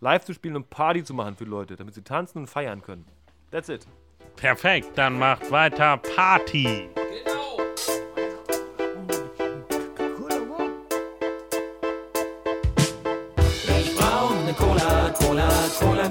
live 0.00 0.24
zu 0.24 0.34
spielen 0.34 0.56
und 0.56 0.68
Party 0.68 1.04
zu 1.04 1.14
machen 1.14 1.36
für 1.36 1.44
Leute, 1.44 1.76
damit 1.76 1.94
sie 1.94 2.02
tanzen 2.02 2.38
und 2.38 2.46
feiern 2.48 2.82
können. 2.82 3.06
That's 3.50 3.68
it. 3.68 3.86
Perfekt, 4.36 4.98
dann 4.98 5.18
macht 5.18 5.50
weiter 5.50 5.96
Party. 5.98 6.88
Genau. 6.94 7.60
Ich 13.80 13.94
brauch 13.96 14.34
ne 14.44 14.54
Cola, 14.54 15.10
Cola, 15.18 15.48
Cola 15.78 16.03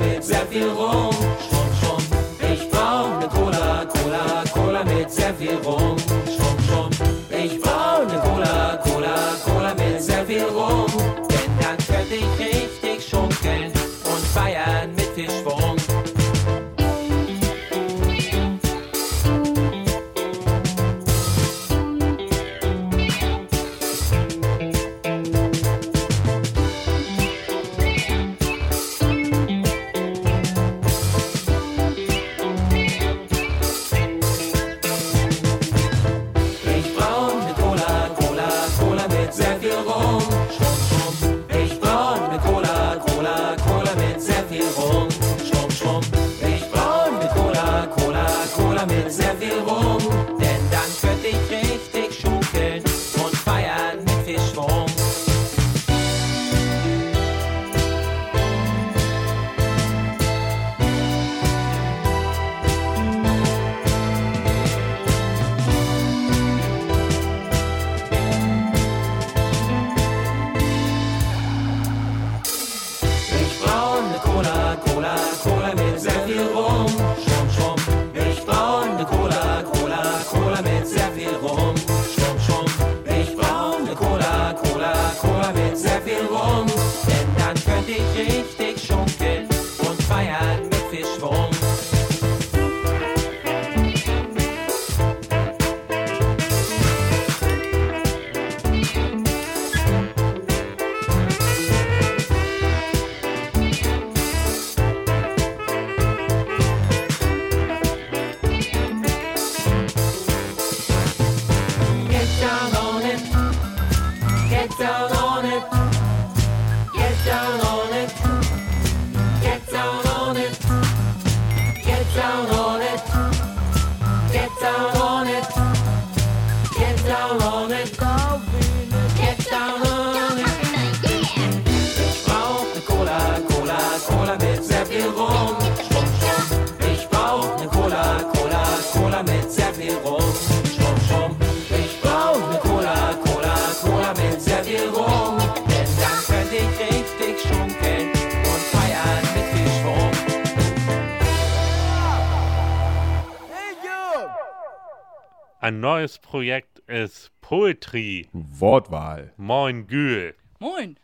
Projekt 156.33 156.79
ist 156.87 157.29
Poetry. 157.41 158.27
Wortwahl. 158.33 159.31
Moin 159.37 159.85
Gül. 159.85 160.33
Moin. 160.57 160.97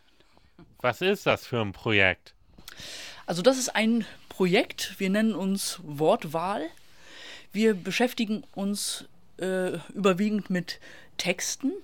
Was 0.80 1.02
ist 1.02 1.24
das 1.24 1.46
für 1.46 1.60
ein 1.60 1.70
Projekt? 1.70 2.34
Also 3.26 3.40
das 3.40 3.56
ist 3.56 3.68
ein 3.68 4.04
Projekt, 4.28 4.98
wir 4.98 5.08
nennen 5.08 5.36
uns 5.36 5.78
Wortwahl. 5.84 6.66
Wir 7.52 7.74
beschäftigen 7.74 8.42
uns 8.56 9.04
äh, 9.36 9.78
überwiegend 9.94 10.50
mit 10.50 10.80
Texten 11.16 11.74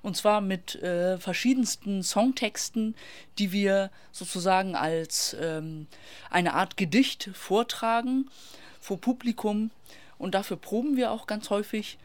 Und 0.00 0.16
zwar 0.16 0.40
mit 0.40 0.76
äh, 0.76 1.18
verschiedensten 1.18 2.02
Songtexten, 2.02 2.94
die 3.38 3.52
wir 3.52 3.90
sozusagen 4.12 4.74
als 4.74 5.36
ähm, 5.38 5.88
eine 6.30 6.54
Art 6.54 6.78
Gedicht 6.78 7.28
vortragen 7.34 8.30
vor 8.80 8.98
Publikum. 8.98 9.72
Und 10.16 10.34
dafür 10.34 10.56
proben 10.56 10.96
wir 10.96 11.10
auch 11.10 11.26
ganz 11.26 11.50
häufig. 11.50 11.98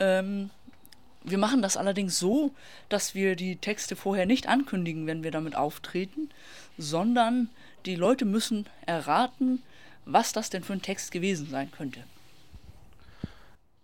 Ähm, 0.00 0.50
wir 1.24 1.38
machen 1.38 1.62
das 1.62 1.76
allerdings 1.76 2.18
so, 2.18 2.52
dass 2.88 3.14
wir 3.14 3.36
die 3.36 3.56
Texte 3.56 3.96
vorher 3.96 4.26
nicht 4.26 4.48
ankündigen, 4.48 5.06
wenn 5.06 5.22
wir 5.22 5.30
damit 5.30 5.54
auftreten, 5.54 6.30
sondern 6.78 7.50
die 7.86 7.94
Leute 7.94 8.24
müssen 8.24 8.66
erraten, 8.86 9.62
was 10.04 10.32
das 10.32 10.50
denn 10.50 10.64
für 10.64 10.72
ein 10.72 10.82
Text 10.82 11.12
gewesen 11.12 11.48
sein 11.48 11.70
könnte. 11.70 12.04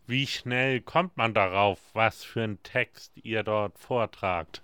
Wie 0.07 0.27
schnell 0.27 0.81
kommt 0.81 1.17
man 1.17 1.35
darauf, 1.35 1.79
was 1.93 2.25
für 2.25 2.43
einen 2.43 2.63
Text 2.63 3.13
ihr 3.23 3.43
dort 3.43 3.79
vortragt? 3.79 4.63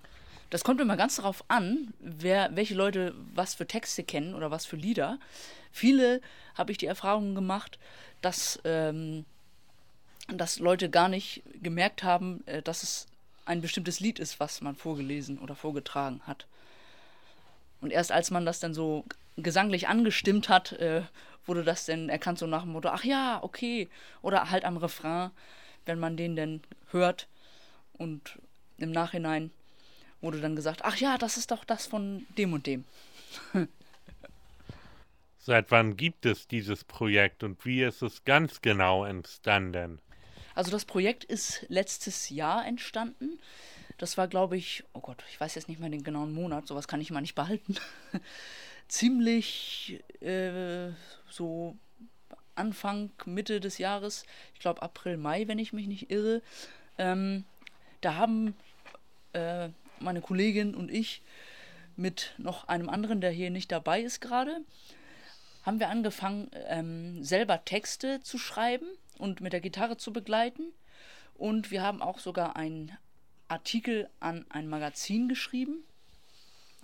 Das 0.50 0.64
kommt 0.64 0.80
immer 0.80 0.96
ganz 0.96 1.16
darauf 1.16 1.44
an, 1.48 1.92
wer, 2.00 2.54
welche 2.56 2.74
Leute 2.74 3.14
was 3.34 3.54
für 3.54 3.66
Texte 3.66 4.04
kennen 4.04 4.34
oder 4.34 4.50
was 4.50 4.66
für 4.66 4.76
Lieder. 4.76 5.18
Viele 5.70 6.20
habe 6.54 6.72
ich 6.72 6.78
die 6.78 6.86
Erfahrung 6.86 7.34
gemacht, 7.34 7.78
dass, 8.22 8.60
ähm, 8.64 9.26
dass 10.28 10.58
Leute 10.58 10.90
gar 10.90 11.08
nicht 11.08 11.42
gemerkt 11.62 12.02
haben, 12.02 12.42
äh, 12.46 12.62
dass 12.62 12.82
es 12.82 13.06
ein 13.44 13.60
bestimmtes 13.60 14.00
Lied 14.00 14.18
ist, 14.18 14.40
was 14.40 14.60
man 14.60 14.74
vorgelesen 14.74 15.38
oder 15.38 15.54
vorgetragen 15.54 16.22
hat. 16.26 16.46
Und 17.80 17.90
erst 17.90 18.12
als 18.12 18.30
man 18.30 18.46
das 18.46 18.60
dann 18.60 18.72
so 18.72 19.04
gesanglich 19.36 19.88
angestimmt 19.88 20.48
hat, 20.48 20.72
äh, 20.72 21.02
wurde 21.46 21.64
das 21.64 21.84
denn 21.84 22.08
erkannt 22.08 22.38
so 22.38 22.46
nach 22.46 22.62
dem 22.62 22.72
Motto, 22.72 22.88
ach 22.88 23.04
ja, 23.04 23.42
okay. 23.42 23.88
Oder 24.22 24.50
halt 24.50 24.64
am 24.64 24.78
Refrain, 24.78 25.30
wenn 25.84 25.98
man 25.98 26.16
den 26.16 26.36
denn 26.36 26.62
hört. 26.90 27.28
Und 27.92 28.38
im 28.78 28.90
Nachhinein 28.90 29.50
wurde 30.20 30.40
dann 30.40 30.56
gesagt, 30.56 30.80
ach 30.84 30.96
ja, 30.96 31.18
das 31.18 31.36
ist 31.36 31.50
doch 31.50 31.64
das 31.64 31.86
von 31.86 32.26
dem 32.38 32.54
und 32.54 32.66
dem. 32.66 32.84
Seit 35.38 35.70
wann 35.70 35.98
gibt 35.98 36.24
es 36.24 36.48
dieses 36.48 36.84
Projekt 36.84 37.44
und 37.44 37.66
wie 37.66 37.82
ist 37.82 38.00
es 38.00 38.24
ganz 38.24 38.62
genau 38.62 39.04
entstanden? 39.04 40.00
Also 40.54 40.70
das 40.70 40.84
Projekt 40.84 41.24
ist 41.24 41.66
letztes 41.68 42.30
Jahr 42.30 42.66
entstanden. 42.66 43.38
Das 43.98 44.18
war, 44.18 44.28
glaube 44.28 44.56
ich, 44.56 44.84
oh 44.92 45.00
Gott, 45.00 45.22
ich 45.30 45.40
weiß 45.40 45.54
jetzt 45.54 45.68
nicht 45.68 45.80
mehr 45.80 45.90
den 45.90 46.02
genauen 46.02 46.32
Monat, 46.32 46.66
sowas 46.66 46.88
kann 46.88 47.00
ich 47.00 47.10
mal 47.10 47.20
nicht 47.20 47.34
behalten. 47.34 47.76
Ziemlich 48.88 50.02
äh, 50.20 50.90
so 51.30 51.76
Anfang, 52.54 53.10
Mitte 53.24 53.60
des 53.60 53.78
Jahres, 53.78 54.24
ich 54.52 54.60
glaube 54.60 54.82
April, 54.82 55.16
Mai, 55.16 55.48
wenn 55.48 55.58
ich 55.58 55.72
mich 55.72 55.86
nicht 55.86 56.10
irre. 56.10 56.42
Ähm, 56.98 57.44
da 58.00 58.16
haben 58.16 58.54
äh, 59.32 59.68
meine 60.00 60.20
Kollegin 60.20 60.74
und 60.74 60.90
ich 60.90 61.22
mit 61.96 62.34
noch 62.38 62.68
einem 62.68 62.88
anderen, 62.88 63.20
der 63.20 63.30
hier 63.30 63.50
nicht 63.50 63.70
dabei 63.72 64.00
ist 64.00 64.20
gerade, 64.20 64.60
haben 65.64 65.80
wir 65.80 65.88
angefangen, 65.88 66.50
ähm, 66.66 67.24
selber 67.24 67.64
Texte 67.64 68.20
zu 68.20 68.38
schreiben 68.38 68.86
und 69.18 69.40
mit 69.40 69.52
der 69.52 69.60
Gitarre 69.60 69.96
zu 69.96 70.12
begleiten. 70.12 70.72
Und 71.34 71.70
wir 71.70 71.82
haben 71.82 72.02
auch 72.02 72.18
sogar 72.18 72.56
einen 72.56 72.96
Artikel 73.48 74.08
an 74.20 74.44
ein 74.50 74.68
Magazin 74.68 75.28
geschrieben. 75.28 75.84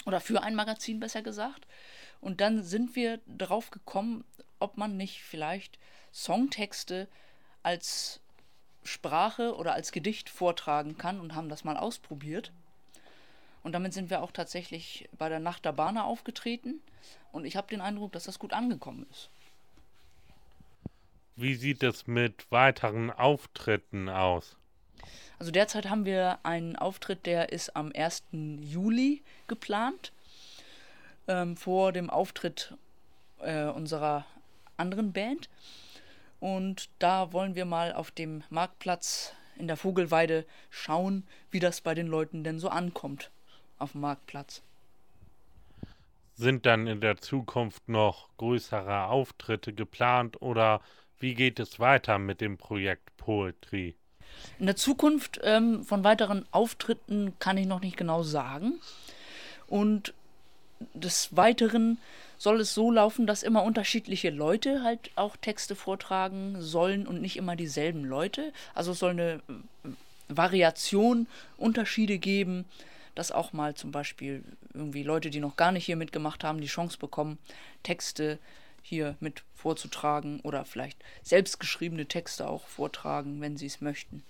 Oder 0.06 0.20
für 0.20 0.42
ein 0.42 0.54
Magazin 0.54 0.98
besser 0.98 1.22
gesagt. 1.22 1.66
Und 2.20 2.40
dann 2.40 2.62
sind 2.62 2.96
wir 2.96 3.20
drauf 3.26 3.70
gekommen, 3.70 4.24
ob 4.58 4.76
man 4.76 4.96
nicht 4.96 5.22
vielleicht 5.22 5.78
Songtexte 6.12 7.08
als 7.62 8.20
Sprache 8.82 9.56
oder 9.56 9.74
als 9.74 9.92
Gedicht 9.92 10.30
vortragen 10.30 10.96
kann 10.96 11.20
und 11.20 11.34
haben 11.34 11.48
das 11.48 11.64
mal 11.64 11.76
ausprobiert. 11.76 12.52
Und 13.62 13.72
damit 13.72 13.92
sind 13.92 14.10
wir 14.10 14.22
auch 14.22 14.32
tatsächlich 14.32 15.08
bei 15.16 15.28
der 15.28 15.40
Nacht 15.40 15.64
der 15.64 15.72
Bahner 15.72 16.04
aufgetreten. 16.04 16.80
Und 17.32 17.44
ich 17.44 17.56
habe 17.56 17.68
den 17.68 17.80
Eindruck, 17.80 18.12
dass 18.12 18.24
das 18.24 18.38
gut 18.38 18.52
angekommen 18.52 19.06
ist. 19.10 19.28
Wie 21.36 21.54
sieht 21.54 21.82
es 21.82 22.06
mit 22.06 22.50
weiteren 22.50 23.10
Auftritten 23.10 24.08
aus? 24.08 24.56
Also 25.38 25.52
derzeit 25.52 25.88
haben 25.88 26.04
wir 26.04 26.38
einen 26.42 26.76
Auftritt, 26.76 27.24
der 27.24 27.52
ist 27.52 27.76
am 27.76 27.92
1. 27.94 28.24
Juli 28.60 29.22
geplant. 29.46 30.12
Ähm, 31.28 31.56
vor 31.56 31.92
dem 31.92 32.10
Auftritt 32.10 32.74
äh, 33.40 33.64
unserer 33.64 34.26
anderen 34.76 35.12
Band. 35.12 35.48
Und 36.40 36.88
da 36.98 37.32
wollen 37.32 37.54
wir 37.54 37.66
mal 37.66 37.92
auf 37.92 38.10
dem 38.10 38.42
Marktplatz 38.48 39.34
in 39.56 39.66
der 39.66 39.76
Vogelweide 39.76 40.46
schauen, 40.70 41.26
wie 41.50 41.60
das 41.60 41.82
bei 41.82 41.94
den 41.94 42.06
Leuten 42.06 42.42
denn 42.44 42.58
so 42.58 42.70
ankommt 42.70 43.30
auf 43.80 43.92
dem 43.92 44.02
Marktplatz. 44.02 44.62
Sind 46.34 46.64
dann 46.64 46.86
in 46.86 47.00
der 47.00 47.18
Zukunft 47.18 47.88
noch 47.88 48.28
größere 48.38 49.06
Auftritte 49.06 49.72
geplant 49.72 50.40
oder 50.40 50.80
wie 51.18 51.34
geht 51.34 51.60
es 51.60 51.78
weiter 51.78 52.18
mit 52.18 52.40
dem 52.40 52.56
Projekt 52.56 53.14
Poetry? 53.18 53.94
In 54.58 54.66
der 54.66 54.76
Zukunft 54.76 55.40
ähm, 55.42 55.84
von 55.84 56.02
weiteren 56.04 56.46
Auftritten 56.50 57.34
kann 57.38 57.58
ich 57.58 57.66
noch 57.66 57.80
nicht 57.80 57.96
genau 57.96 58.22
sagen. 58.22 58.80
Und 59.66 60.14
des 60.94 61.36
Weiteren 61.36 61.98
soll 62.38 62.60
es 62.60 62.72
so 62.72 62.90
laufen, 62.90 63.26
dass 63.26 63.42
immer 63.42 63.62
unterschiedliche 63.62 64.30
Leute 64.30 64.82
halt 64.82 65.10
auch 65.14 65.36
Texte 65.36 65.76
vortragen 65.76 66.56
sollen 66.60 67.06
und 67.06 67.20
nicht 67.20 67.36
immer 67.36 67.54
dieselben 67.54 68.04
Leute. 68.04 68.52
Also 68.74 68.92
es 68.92 68.98
soll 68.98 69.10
eine 69.10 69.32
äh, 69.32 69.88
Variation, 70.28 71.26
Unterschiede 71.58 72.18
geben, 72.18 72.64
dass 73.20 73.32
auch 73.32 73.52
mal 73.52 73.74
zum 73.74 73.92
Beispiel 73.92 74.42
irgendwie 74.72 75.02
Leute, 75.02 75.28
die 75.28 75.40
noch 75.40 75.56
gar 75.56 75.72
nicht 75.72 75.84
hier 75.84 75.96
mitgemacht 75.96 76.42
haben, 76.42 76.62
die 76.62 76.66
Chance 76.66 76.96
bekommen, 76.96 77.36
Texte 77.82 78.38
hier 78.80 79.14
mit 79.20 79.44
vorzutragen 79.52 80.40
oder 80.40 80.64
vielleicht 80.64 81.04
selbstgeschriebene 81.22 82.06
Texte 82.06 82.48
auch 82.48 82.66
vortragen, 82.66 83.42
wenn 83.42 83.58
sie 83.58 83.66
es 83.66 83.82
möchten. 83.82 84.22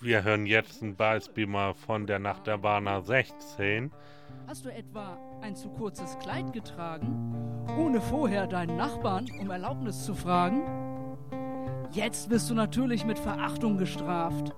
Wir 0.00 0.24
hören 0.24 0.44
jetzt 0.46 0.82
ein 0.82 0.96
Beispiel 0.96 1.46
mal 1.46 1.74
von 1.74 2.08
der 2.08 2.18
Nacht 2.18 2.48
der 2.48 2.58
Bahner 2.58 3.00
16. 3.00 3.92
Hast 4.48 4.64
du 4.64 4.70
etwa 4.70 5.16
ein 5.40 5.54
zu 5.54 5.68
kurzes 5.68 6.18
Kleid 6.18 6.52
getragen, 6.52 7.64
ohne 7.78 8.00
vorher 8.00 8.48
deinen 8.48 8.76
Nachbarn 8.76 9.30
um 9.38 9.52
Erlaubnis 9.52 10.04
zu 10.04 10.16
fragen? 10.16 10.62
Jetzt 11.92 12.28
wirst 12.28 12.50
du 12.50 12.54
natürlich 12.54 13.04
mit 13.04 13.20
Verachtung 13.20 13.78
gestraft. 13.78 14.52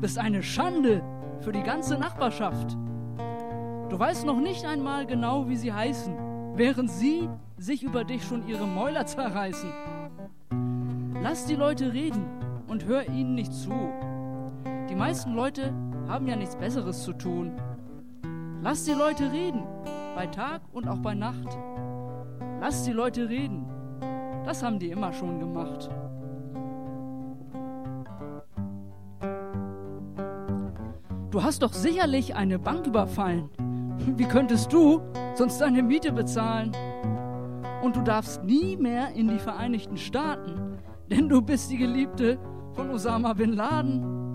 Bist 0.00 0.18
eine 0.18 0.42
Schande 0.42 1.02
für 1.40 1.52
die 1.52 1.62
ganze 1.62 1.98
Nachbarschaft. 1.98 2.76
Du 3.88 3.98
weißt 3.98 4.24
noch 4.24 4.40
nicht 4.40 4.64
einmal 4.64 5.06
genau, 5.06 5.48
wie 5.48 5.56
sie 5.56 5.72
heißen, 5.72 6.14
während 6.54 6.90
sie 6.90 7.28
sich 7.58 7.82
über 7.82 8.04
dich 8.04 8.24
schon 8.24 8.46
ihre 8.46 8.66
Mäuler 8.66 9.06
zerreißen. 9.06 9.70
Lass 11.22 11.46
die 11.46 11.56
Leute 11.56 11.92
reden 11.92 12.24
und 12.68 12.84
hör 12.86 13.08
ihnen 13.08 13.34
nicht 13.34 13.52
zu. 13.52 13.72
Die 14.88 14.94
meisten 14.94 15.34
Leute 15.34 15.72
haben 16.08 16.26
ja 16.26 16.36
nichts 16.36 16.56
Besseres 16.56 17.02
zu 17.02 17.12
tun. 17.12 17.52
Lass 18.62 18.84
die 18.84 18.92
Leute 18.92 19.30
reden, 19.32 19.62
bei 20.14 20.26
Tag 20.26 20.62
und 20.72 20.88
auch 20.88 20.98
bei 20.98 21.14
Nacht. 21.14 21.58
Lass 22.60 22.84
die 22.84 22.92
Leute 22.92 23.28
reden. 23.28 23.66
Das 24.44 24.62
haben 24.62 24.78
die 24.78 24.90
immer 24.90 25.12
schon 25.12 25.40
gemacht. 25.40 25.90
Du 31.30 31.44
hast 31.44 31.62
doch 31.62 31.72
sicherlich 31.72 32.34
eine 32.34 32.58
Bank 32.58 32.88
überfallen. 32.88 33.50
Wie 34.16 34.24
könntest 34.24 34.72
du 34.72 35.00
sonst 35.34 35.60
deine 35.60 35.80
Miete 35.80 36.10
bezahlen? 36.10 36.72
Und 37.82 37.94
du 37.94 38.02
darfst 38.02 38.42
nie 38.42 38.76
mehr 38.76 39.12
in 39.14 39.28
die 39.28 39.38
Vereinigten 39.38 39.96
Staaten, 39.96 40.78
denn 41.08 41.28
du 41.28 41.40
bist 41.40 41.70
die 41.70 41.76
Geliebte 41.76 42.36
von 42.72 42.90
Osama 42.90 43.34
bin 43.34 43.52
Laden. 43.52 44.34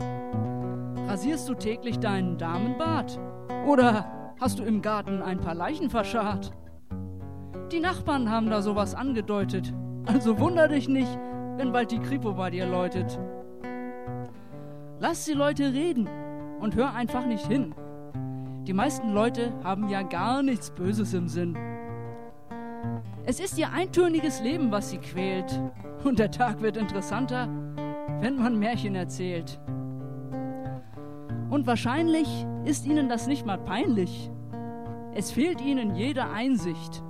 Rasierst 1.05 1.49
du 1.49 1.53
täglich 1.53 1.99
deinen 1.99 2.37
Damenbart? 2.37 3.19
Oder 3.67 4.33
hast 4.39 4.59
du 4.59 4.63
im 4.63 4.81
Garten 4.81 5.21
ein 5.21 5.41
paar 5.41 5.55
Leichen 5.55 5.89
verscharrt? 5.89 6.53
Die 7.73 7.81
Nachbarn 7.81 8.31
haben 8.31 8.49
da 8.49 8.61
sowas 8.61 8.95
angedeutet, 8.95 9.73
also 10.05 10.39
wunder 10.39 10.69
dich 10.69 10.87
nicht, 10.87 11.19
wenn 11.57 11.73
bald 11.73 11.91
die 11.91 11.99
Kripo 11.99 12.33
bei 12.33 12.51
dir 12.51 12.65
läutet. 12.67 13.19
Lass 15.01 15.25
die 15.25 15.33
Leute 15.33 15.73
reden 15.73 16.07
und 16.59 16.75
hör 16.75 16.93
einfach 16.93 17.25
nicht 17.25 17.47
hin. 17.47 17.73
Die 18.67 18.73
meisten 18.73 19.13
Leute 19.13 19.53
haben 19.63 19.89
ja 19.89 20.01
gar 20.01 20.41
nichts 20.41 20.71
Böses 20.71 21.13
im 21.13 21.27
Sinn. 21.27 21.55
Es 23.25 23.39
ist 23.39 23.57
ihr 23.57 23.71
eintöniges 23.71 24.41
Leben, 24.41 24.71
was 24.71 24.89
sie 24.89 24.97
quält. 24.97 25.59
Und 26.03 26.19
der 26.19 26.31
Tag 26.31 26.61
wird 26.61 26.77
interessanter, 26.77 27.47
wenn 28.21 28.37
man 28.37 28.57
Märchen 28.59 28.95
erzählt. 28.95 29.59
Und 31.49 31.67
wahrscheinlich 31.67 32.27
ist 32.65 32.85
ihnen 32.85 33.09
das 33.09 33.27
nicht 33.27 33.45
mal 33.45 33.57
peinlich. 33.57 34.31
Es 35.13 35.31
fehlt 35.31 35.61
ihnen 35.61 35.95
jede 35.95 36.29
Einsicht. 36.29 37.03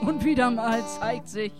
Und 0.00 0.24
wieder 0.24 0.50
mal 0.50 0.80
zeigt 0.86 1.28
sich, 1.28 1.52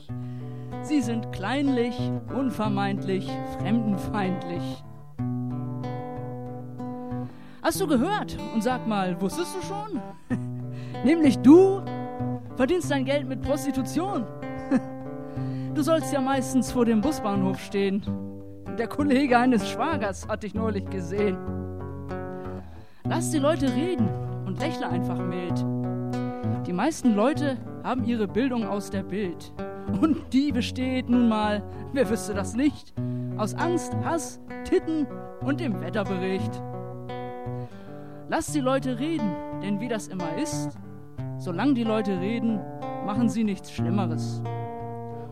sie 0.83 1.01
sind 1.01 1.31
kleinlich, 1.33 1.95
unvermeintlich, 2.35 3.31
fremdenfeindlich. 3.59 4.83
Hast 7.63 7.81
du 7.81 7.87
gehört? 7.87 8.37
Und 8.53 8.63
sag 8.63 8.89
mal, 8.89 9.21
wusstest 9.21 9.55
du 9.57 9.63
schon? 9.63 10.03
Nämlich 11.05 11.39
du 11.39 11.81
verdienst 12.57 12.91
dein 12.91 13.05
Geld 13.05 13.27
mit 13.29 13.41
Prostitution. 13.43 14.27
Du 15.75 15.81
sollst 15.81 16.13
ja 16.13 16.21
meistens 16.21 16.71
vor 16.71 16.85
dem 16.85 17.01
Busbahnhof 17.01 17.59
stehen. 17.59 18.03
Der 18.79 18.89
Kollege 18.89 19.39
eines 19.39 19.71
Schwagers 19.71 20.29
hat 20.29 20.43
dich 20.43 20.53
neulich 20.53 20.85
gesehen. 20.91 21.39
Lass 23.05 23.31
die 23.31 23.39
Leute 23.39 23.75
reden 23.75 24.07
und 24.45 24.61
lächle 24.61 24.87
einfach 24.87 25.17
mild. 25.17 25.65
Die 26.67 26.75
meisten 26.75 27.15
Leute 27.15 27.57
haben 27.83 28.05
ihre 28.05 28.29
Bildung 28.29 28.67
aus 28.67 28.91
der 28.91 29.03
Bild. 29.03 29.51
Und 29.99 30.35
die 30.35 30.53
besteht 30.53 31.09
nun 31.09 31.31
mal, 31.31 31.63
wer 31.95 32.11
wüsste 32.11 32.35
das 32.35 32.53
nicht, 32.55 32.93
aus 33.39 33.55
Angst, 33.55 33.97
Hass, 34.05 34.41
Titten 34.65 35.07
und 35.41 35.59
dem 35.59 35.81
Wetterbericht. 35.81 36.63
Lass 38.33 38.47
die 38.47 38.61
Leute 38.61 38.99
reden, 38.99 39.31
denn 39.63 39.79
wie 39.79 39.89
das 39.89 40.09
immer 40.09 40.39
ist, 40.39 40.79
solange 41.37 41.75
die 41.75 41.85
Leute 41.85 42.19
reden, 42.19 42.61
machen 43.05 43.29
sie 43.29 43.45
nichts 43.45 43.71
Schlimmeres. 43.71 44.43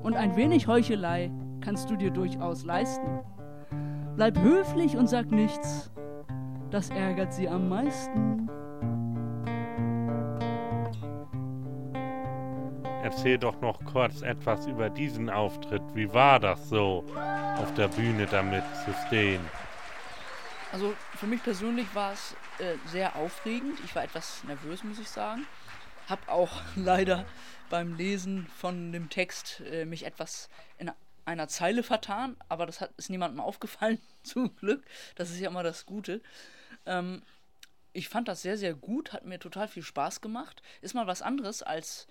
Und 0.02 0.16
ein 0.16 0.36
wenig 0.36 0.66
Heuchelei 0.66 1.30
kannst 1.62 1.88
du 1.88 1.96
dir 1.96 2.10
durchaus 2.10 2.62
leisten. 2.62 3.20
Bleib 4.16 4.38
höflich 4.42 4.98
und 4.98 5.08
sag 5.08 5.30
nichts, 5.30 5.90
das 6.70 6.90
ärgert 6.90 7.32
sie 7.32 7.48
am 7.48 7.70
meisten. 7.70 8.50
Erzähl 13.02 13.38
doch 13.38 13.58
noch 13.62 13.82
kurz 13.86 14.20
etwas 14.20 14.66
über 14.66 14.90
diesen 14.90 15.30
Auftritt. 15.30 15.82
Wie 15.94 16.12
war 16.12 16.38
das 16.38 16.68
so, 16.68 17.02
auf 17.56 17.72
der 17.72 17.88
Bühne 17.88 18.26
damit 18.30 18.64
zu 18.84 18.92
stehen? 19.06 19.40
Also 20.72 20.94
für 21.16 21.26
mich 21.26 21.42
persönlich 21.42 21.92
war 21.94 22.12
es 22.12 22.36
äh, 22.58 22.76
sehr 22.86 23.16
aufregend. 23.16 23.80
Ich 23.84 23.94
war 23.96 24.04
etwas 24.04 24.44
nervös, 24.44 24.84
muss 24.84 25.00
ich 25.00 25.08
sagen. 25.08 25.46
Hab 26.08 26.28
auch 26.28 26.62
leider 26.76 27.26
beim 27.70 27.96
Lesen 27.96 28.46
von 28.56 28.92
dem 28.92 29.10
Text 29.10 29.62
äh, 29.66 29.84
mich 29.84 30.06
etwas 30.06 30.48
in 30.78 30.92
einer 31.24 31.48
Zeile 31.48 31.82
vertan, 31.82 32.36
aber 32.48 32.66
das 32.66 32.80
hat, 32.80 32.92
ist 32.96 33.10
niemandem 33.10 33.40
aufgefallen, 33.44 34.00
zum 34.22 34.54
Glück. 34.56 34.84
Das 35.16 35.30
ist 35.30 35.40
ja 35.40 35.48
immer 35.48 35.64
das 35.64 35.86
Gute. 35.86 36.20
Ähm, 36.86 37.22
ich 37.92 38.08
fand 38.08 38.28
das 38.28 38.42
sehr, 38.42 38.56
sehr 38.56 38.74
gut, 38.74 39.12
hat 39.12 39.24
mir 39.24 39.40
total 39.40 39.66
viel 39.66 39.82
Spaß 39.82 40.20
gemacht. 40.20 40.62
Ist 40.82 40.94
mal 40.94 41.08
was 41.08 41.22
anderes, 41.22 41.64
als 41.64 42.06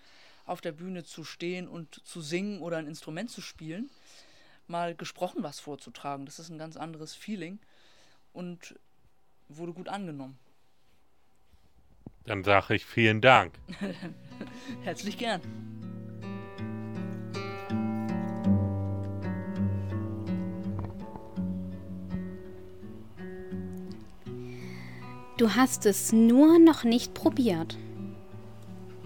auf 0.45 0.59
der 0.59 0.73
Bühne 0.73 1.05
zu 1.05 1.23
stehen 1.23 1.69
und 1.69 2.05
zu 2.05 2.19
singen 2.19 2.61
oder 2.61 2.75
ein 2.75 2.87
Instrument 2.87 3.31
zu 3.31 3.39
spielen. 3.39 3.89
Mal 4.67 4.95
gesprochen 4.95 5.43
was 5.43 5.61
vorzutragen, 5.61 6.25
das 6.25 6.39
ist 6.39 6.49
ein 6.49 6.57
ganz 6.57 6.75
anderes 6.75 7.15
Feeling 7.15 7.59
und 8.39 8.79
wurde 9.49 9.73
gut 9.73 9.89
angenommen. 9.89 10.39
Dann 12.25 12.45
sage 12.45 12.75
ich 12.75 12.85
vielen 12.85 13.19
Dank. 13.19 13.59
Herzlich 14.83 15.17
gern. 15.17 15.41
Du 25.37 25.55
hast 25.55 25.85
es 25.85 26.13
nur 26.13 26.59
noch 26.59 26.85
nicht 26.85 27.13
probiert. 27.13 27.77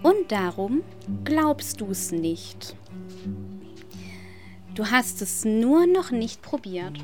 Und 0.02 0.30
darum 0.30 0.84
glaubst 1.24 1.80
du 1.80 1.90
es 1.90 2.12
nicht. 2.12 2.76
Du 4.76 4.90
hast 4.90 5.22
es 5.22 5.44
nur 5.44 5.86
noch 5.86 6.12
nicht 6.12 6.40
probiert. 6.40 6.98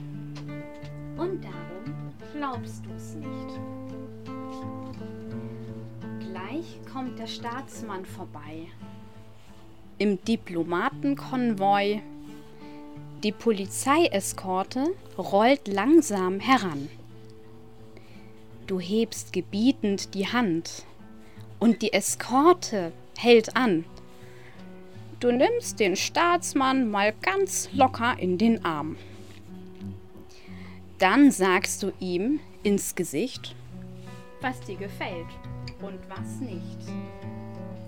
Und 1.16 1.44
darum 1.44 1.79
glaubst 2.40 2.86
du 2.86 2.90
es 2.96 3.14
nicht. 3.16 3.60
Gleich 6.20 6.80
kommt 6.90 7.18
der 7.18 7.26
Staatsmann 7.26 8.06
vorbei. 8.06 8.66
Im 9.98 10.24
Diplomatenkonvoi. 10.24 12.00
Die 13.22 13.32
Polizeieskorte 13.32 14.86
rollt 15.18 15.68
langsam 15.68 16.40
heran. 16.40 16.88
Du 18.66 18.80
hebst 18.80 19.34
gebietend 19.34 20.14
die 20.14 20.28
Hand 20.28 20.86
und 21.58 21.82
die 21.82 21.92
Eskorte 21.92 22.92
hält 23.18 23.54
an. 23.54 23.84
Du 25.18 25.30
nimmst 25.30 25.78
den 25.78 25.94
Staatsmann 25.94 26.90
mal 26.90 27.12
ganz 27.20 27.68
locker 27.74 28.18
in 28.18 28.38
den 28.38 28.64
Arm. 28.64 28.96
Dann 31.00 31.30
sagst 31.30 31.82
du 31.82 31.92
ihm 31.98 32.40
ins 32.62 32.94
Gesicht, 32.94 33.56
was 34.42 34.60
dir 34.60 34.76
gefällt 34.76 35.28
und 35.80 35.98
was 36.10 36.40
nicht 36.40 36.88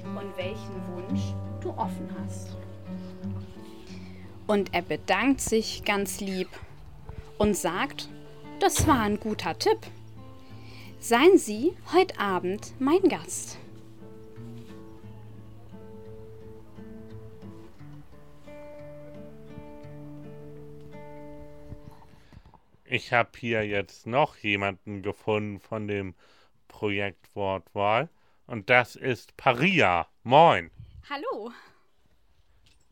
und 0.02 0.34
welchen 0.38 0.80
Wunsch 0.94 1.20
du 1.60 1.68
offen 1.72 2.08
hast. 2.24 2.56
Und 4.46 4.72
er 4.72 4.80
bedankt 4.80 5.42
sich 5.42 5.84
ganz 5.84 6.20
lieb 6.20 6.48
und 7.36 7.54
sagt, 7.54 8.08
das 8.60 8.86
war 8.86 9.00
ein 9.00 9.20
guter 9.20 9.58
Tipp. 9.58 9.80
Seien 10.98 11.36
Sie 11.36 11.74
heute 11.92 12.18
Abend 12.18 12.72
mein 12.78 13.02
Gast. 13.10 13.58
Ich 22.94 23.10
habe 23.10 23.30
hier 23.38 23.66
jetzt 23.66 24.06
noch 24.06 24.36
jemanden 24.36 25.00
gefunden 25.00 25.60
von 25.60 25.88
dem 25.88 26.14
Projekt 26.68 27.34
Wortwahl. 27.34 28.10
Und 28.46 28.68
das 28.68 28.96
ist 28.96 29.34
Paria. 29.38 30.08
Moin. 30.24 30.70
Hallo. 31.08 31.52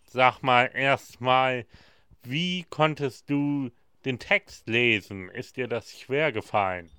Sag 0.04 0.42
mal 0.42 0.70
erstmal, 0.72 1.66
wie 2.22 2.64
konntest 2.70 3.28
du 3.28 3.70
den 4.06 4.18
Text 4.18 4.68
lesen? 4.68 5.28
Ist 5.28 5.58
dir 5.58 5.68
das 5.68 5.92
schwer 6.00 6.32
gefallen? 6.32 6.90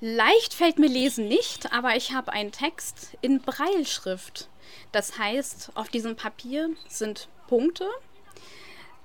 Leicht 0.00 0.52
fällt 0.52 0.78
mir 0.78 0.88
Lesen 0.88 1.26
nicht, 1.26 1.72
aber 1.72 1.96
ich 1.96 2.12
habe 2.12 2.34
einen 2.34 2.52
Text 2.52 3.16
in 3.22 3.40
Breilschrift. 3.40 4.50
Das 4.92 5.18
heißt, 5.18 5.70
auf 5.74 5.88
diesem 5.88 6.16
Papier 6.16 6.68
sind 6.86 7.30
Punkte, 7.46 7.88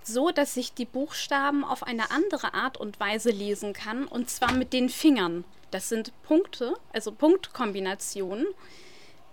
so 0.07 0.31
dass 0.31 0.57
ich 0.57 0.73
die 0.73 0.85
Buchstaben 0.85 1.63
auf 1.63 1.83
eine 1.83 2.11
andere 2.11 2.53
Art 2.53 2.77
und 2.77 2.99
Weise 2.99 3.31
lesen 3.31 3.73
kann, 3.73 4.05
und 4.05 4.29
zwar 4.29 4.53
mit 4.53 4.73
den 4.73 4.89
Fingern. 4.89 5.43
Das 5.71 5.89
sind 5.89 6.11
Punkte, 6.23 6.75
also 6.91 7.11
Punktkombinationen, 7.11 8.45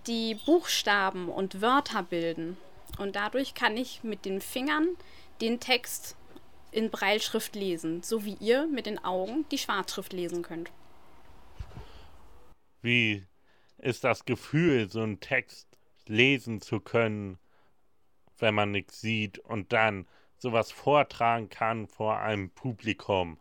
die 0.07 0.37
Buchstaben 0.47 1.29
und 1.29 1.61
Wörter 1.61 2.03
bilden. 2.03 2.57
Und 2.99 3.17
dadurch 3.17 3.55
kann 3.55 3.77
ich 3.77 4.03
mit 4.03 4.25
den 4.25 4.41
Fingern 4.41 4.89
den 5.41 5.61
Text 5.61 6.17
in 6.73 6.91
Breilschrift 6.91 7.55
lesen, 7.55 8.03
so 8.03 8.25
wie 8.25 8.37
ihr 8.41 8.67
mit 8.67 8.87
den 8.87 9.03
Augen 9.03 9.45
die 9.51 9.59
Schwarzschrift 9.59 10.13
lesen 10.13 10.43
könnt. 10.43 10.71
Wie 12.83 13.25
ist 13.79 14.05
das 14.05 14.25
Gefühl, 14.25 14.91
so 14.91 15.03
einen 15.03 15.21
Text 15.21 15.67
lesen 16.07 16.61
zu 16.61 16.81
können, 16.81 17.39
wenn 18.39 18.55
man 18.55 18.71
nichts 18.71 19.01
sieht 19.01 19.39
und 19.39 19.73
dann 19.73 20.07
sowas 20.41 20.73
vortragen 20.73 21.49
kann 21.51 21.87
vor 21.87 22.19
einem 22.19 22.51
Publikum? 22.51 23.39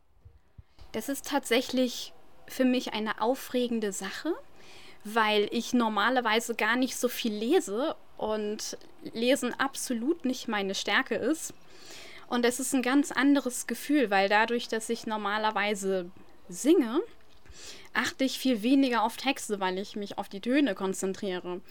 Das 0.91 1.10
ist 1.10 1.28
tatsächlich 1.28 2.14
für 2.47 2.66
mich 2.66 2.93
eine 2.93 3.22
aufregende 3.22 3.91
Sache, 3.91 4.34
weil 5.04 5.47
ich 5.52 5.74
normalerweise 5.74 6.56
gar 6.56 6.76
nicht 6.76 6.97
so 6.97 7.08
viel 7.08 7.34
lese 7.34 7.95
und 8.18 8.78
Lesen 9.14 9.58
absolut 9.58 10.26
nicht 10.26 10.47
meine 10.47 10.76
Stärke 10.76 11.16
ist. 11.16 11.54
Und 12.28 12.45
es 12.45 12.60
ist 12.60 12.74
ein 12.74 12.82
ganz 12.82 13.12
anderes 13.12 13.66
Gefühl, 13.66 14.10
weil 14.12 14.28
dadurch, 14.28 14.68
dass 14.68 14.89
ich 14.89 15.08
normalerweise 15.08 16.12
singe, 16.50 17.00
achte 17.93 18.24
ich 18.24 18.38
viel 18.38 18.62
weniger 18.62 19.04
auf 19.04 19.18
Texte, 19.18 19.60
weil 19.60 19.78
ich 19.78 19.95
mich 19.95 20.18
auf 20.18 20.28
die 20.28 20.41
Töne 20.41 20.76
konzentriere. 20.76 21.62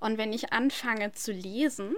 Und 0.00 0.18
wenn 0.18 0.32
ich 0.32 0.52
anfange 0.52 1.12
zu 1.12 1.32
lesen, 1.32 1.94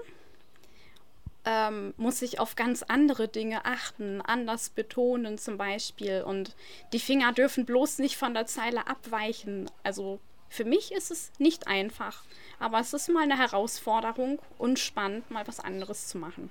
ähm, 1.45 1.95
muss 1.97 2.23
ich 2.23 2.39
auf 2.39 2.55
ganz 2.55 2.83
andere 2.83 3.29
Dinge 3.29 3.65
achten, 3.65 4.21
anders 4.21 4.71
betonen 4.71 5.39
zum 5.39 5.57
Beispiel. 5.57 6.23
Und 6.23 6.55
die 6.93 6.99
Finger 6.99 7.33
dürfen 7.33 7.65
bloß 7.65 7.99
nicht 7.99 8.17
von 8.17 8.35
der 8.35 8.47
Zeile 8.47 8.87
abweichen. 8.87 9.71
Also 9.83 10.21
für 10.49 10.65
mich 10.65 10.93
ist 10.93 11.11
es 11.11 11.33
nicht 11.39 11.69
einfach, 11.69 12.25
aber 12.59 12.81
es 12.81 12.93
ist 12.93 13.09
mal 13.09 13.23
eine 13.23 13.39
Herausforderung 13.39 14.41
und 14.59 14.79
spannend, 14.79 15.31
mal 15.31 15.47
was 15.47 15.61
anderes 15.61 16.09
zu 16.09 16.19
machen. 16.19 16.51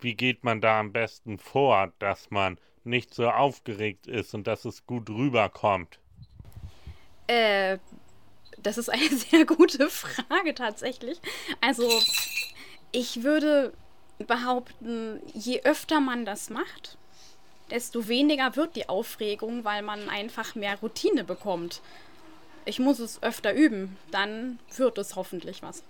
Wie 0.00 0.14
geht 0.14 0.44
man 0.44 0.60
da 0.60 0.80
am 0.80 0.92
besten 0.92 1.38
vor, 1.38 1.92
dass 1.98 2.30
man 2.30 2.58
nicht 2.84 3.14
so 3.14 3.28
aufgeregt 3.28 4.06
ist 4.06 4.34
und 4.34 4.46
dass 4.46 4.64
es 4.64 4.86
gut 4.86 5.10
rüberkommt? 5.10 5.98
Äh, 7.26 7.78
das 8.58 8.78
ist 8.78 8.88
eine 8.88 9.08
sehr 9.16 9.44
gute 9.44 9.90
Frage 9.90 10.54
tatsächlich. 10.54 11.20
Also, 11.60 11.88
ich 12.92 13.22
würde 13.22 13.72
behaupten, 14.18 15.20
je 15.34 15.62
öfter 15.62 16.00
man 16.00 16.24
das 16.24 16.50
macht, 16.50 16.96
desto 17.70 18.08
weniger 18.08 18.56
wird 18.56 18.76
die 18.76 18.88
Aufregung, 18.88 19.64
weil 19.64 19.82
man 19.82 20.08
einfach 20.08 20.54
mehr 20.54 20.78
Routine 20.80 21.24
bekommt. 21.24 21.82
Ich 22.64 22.78
muss 22.78 22.98
es 22.98 23.22
öfter 23.22 23.54
üben, 23.54 23.96
dann 24.10 24.58
wird 24.76 24.98
es 24.98 25.16
hoffentlich 25.16 25.62
was. 25.62 25.82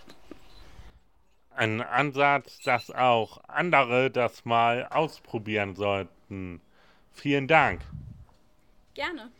Ein 1.51 1.80
Ansatz, 1.80 2.59
dass 2.64 2.90
auch 2.90 3.40
andere 3.49 4.11
das 4.11 4.44
mal 4.44 4.86
ausprobieren 4.90 5.74
sollten. 5.74 6.61
Vielen 7.14 7.49
Dank. 7.49 7.80
Gerne. 8.92 9.30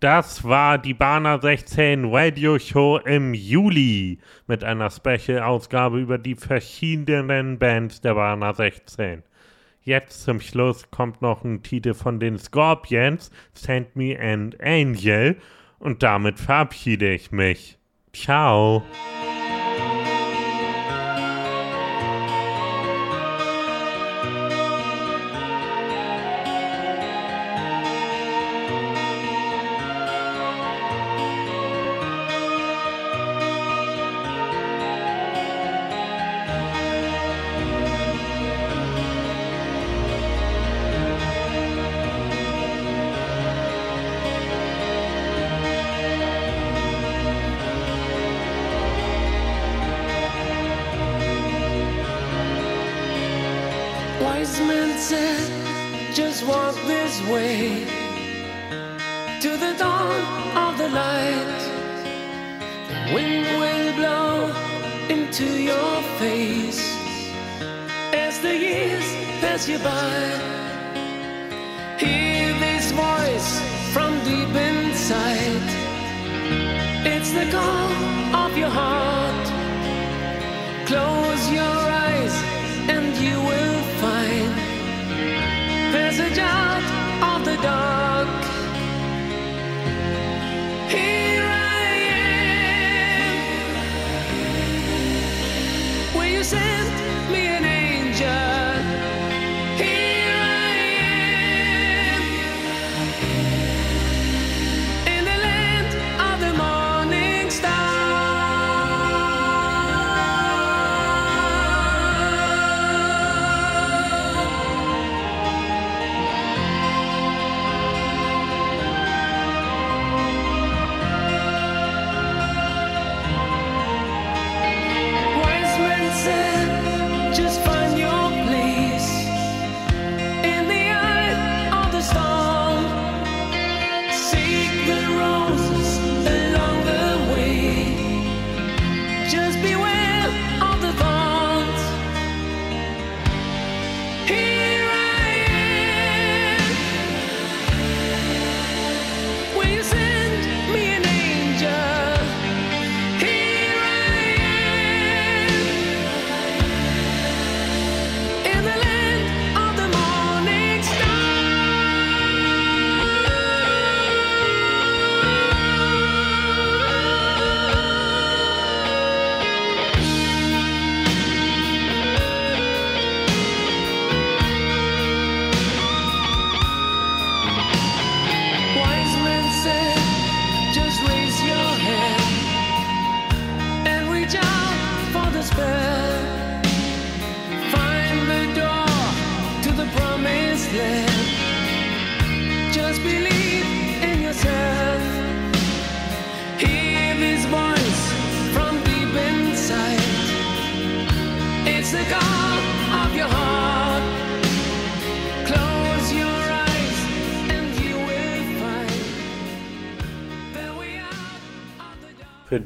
Das 0.00 0.44
war 0.44 0.78
die 0.78 0.94
Bana 0.94 1.40
16 1.40 2.04
Radio 2.04 2.60
Show 2.60 2.98
im 2.98 3.34
Juli 3.34 4.20
mit 4.46 4.62
einer 4.62 4.90
Special-Ausgabe 4.90 5.98
über 5.98 6.18
die 6.18 6.36
verschiedenen 6.36 7.58
Bands 7.58 8.00
der 8.00 8.14
Bana 8.14 8.54
16. 8.54 9.24
Jetzt 9.82 10.22
zum 10.22 10.40
Schluss 10.40 10.88
kommt 10.92 11.20
noch 11.20 11.42
ein 11.42 11.64
Titel 11.64 11.94
von 11.94 12.20
den 12.20 12.38
Scorpions, 12.38 13.32
Send 13.54 13.96
Me 13.96 14.16
an 14.16 14.54
Angel, 14.62 15.36
und 15.80 16.04
damit 16.04 16.38
verabschiede 16.38 17.12
ich 17.12 17.32
mich. 17.32 17.76
Ciao. 18.12 18.84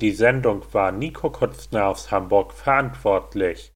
Die 0.02 0.10
Sendung 0.10 0.64
war 0.72 0.90
Nico 0.90 1.30
Kutzner 1.30 1.86
aus 1.86 2.10
Hamburg 2.10 2.52
verantwortlich. 2.52 3.72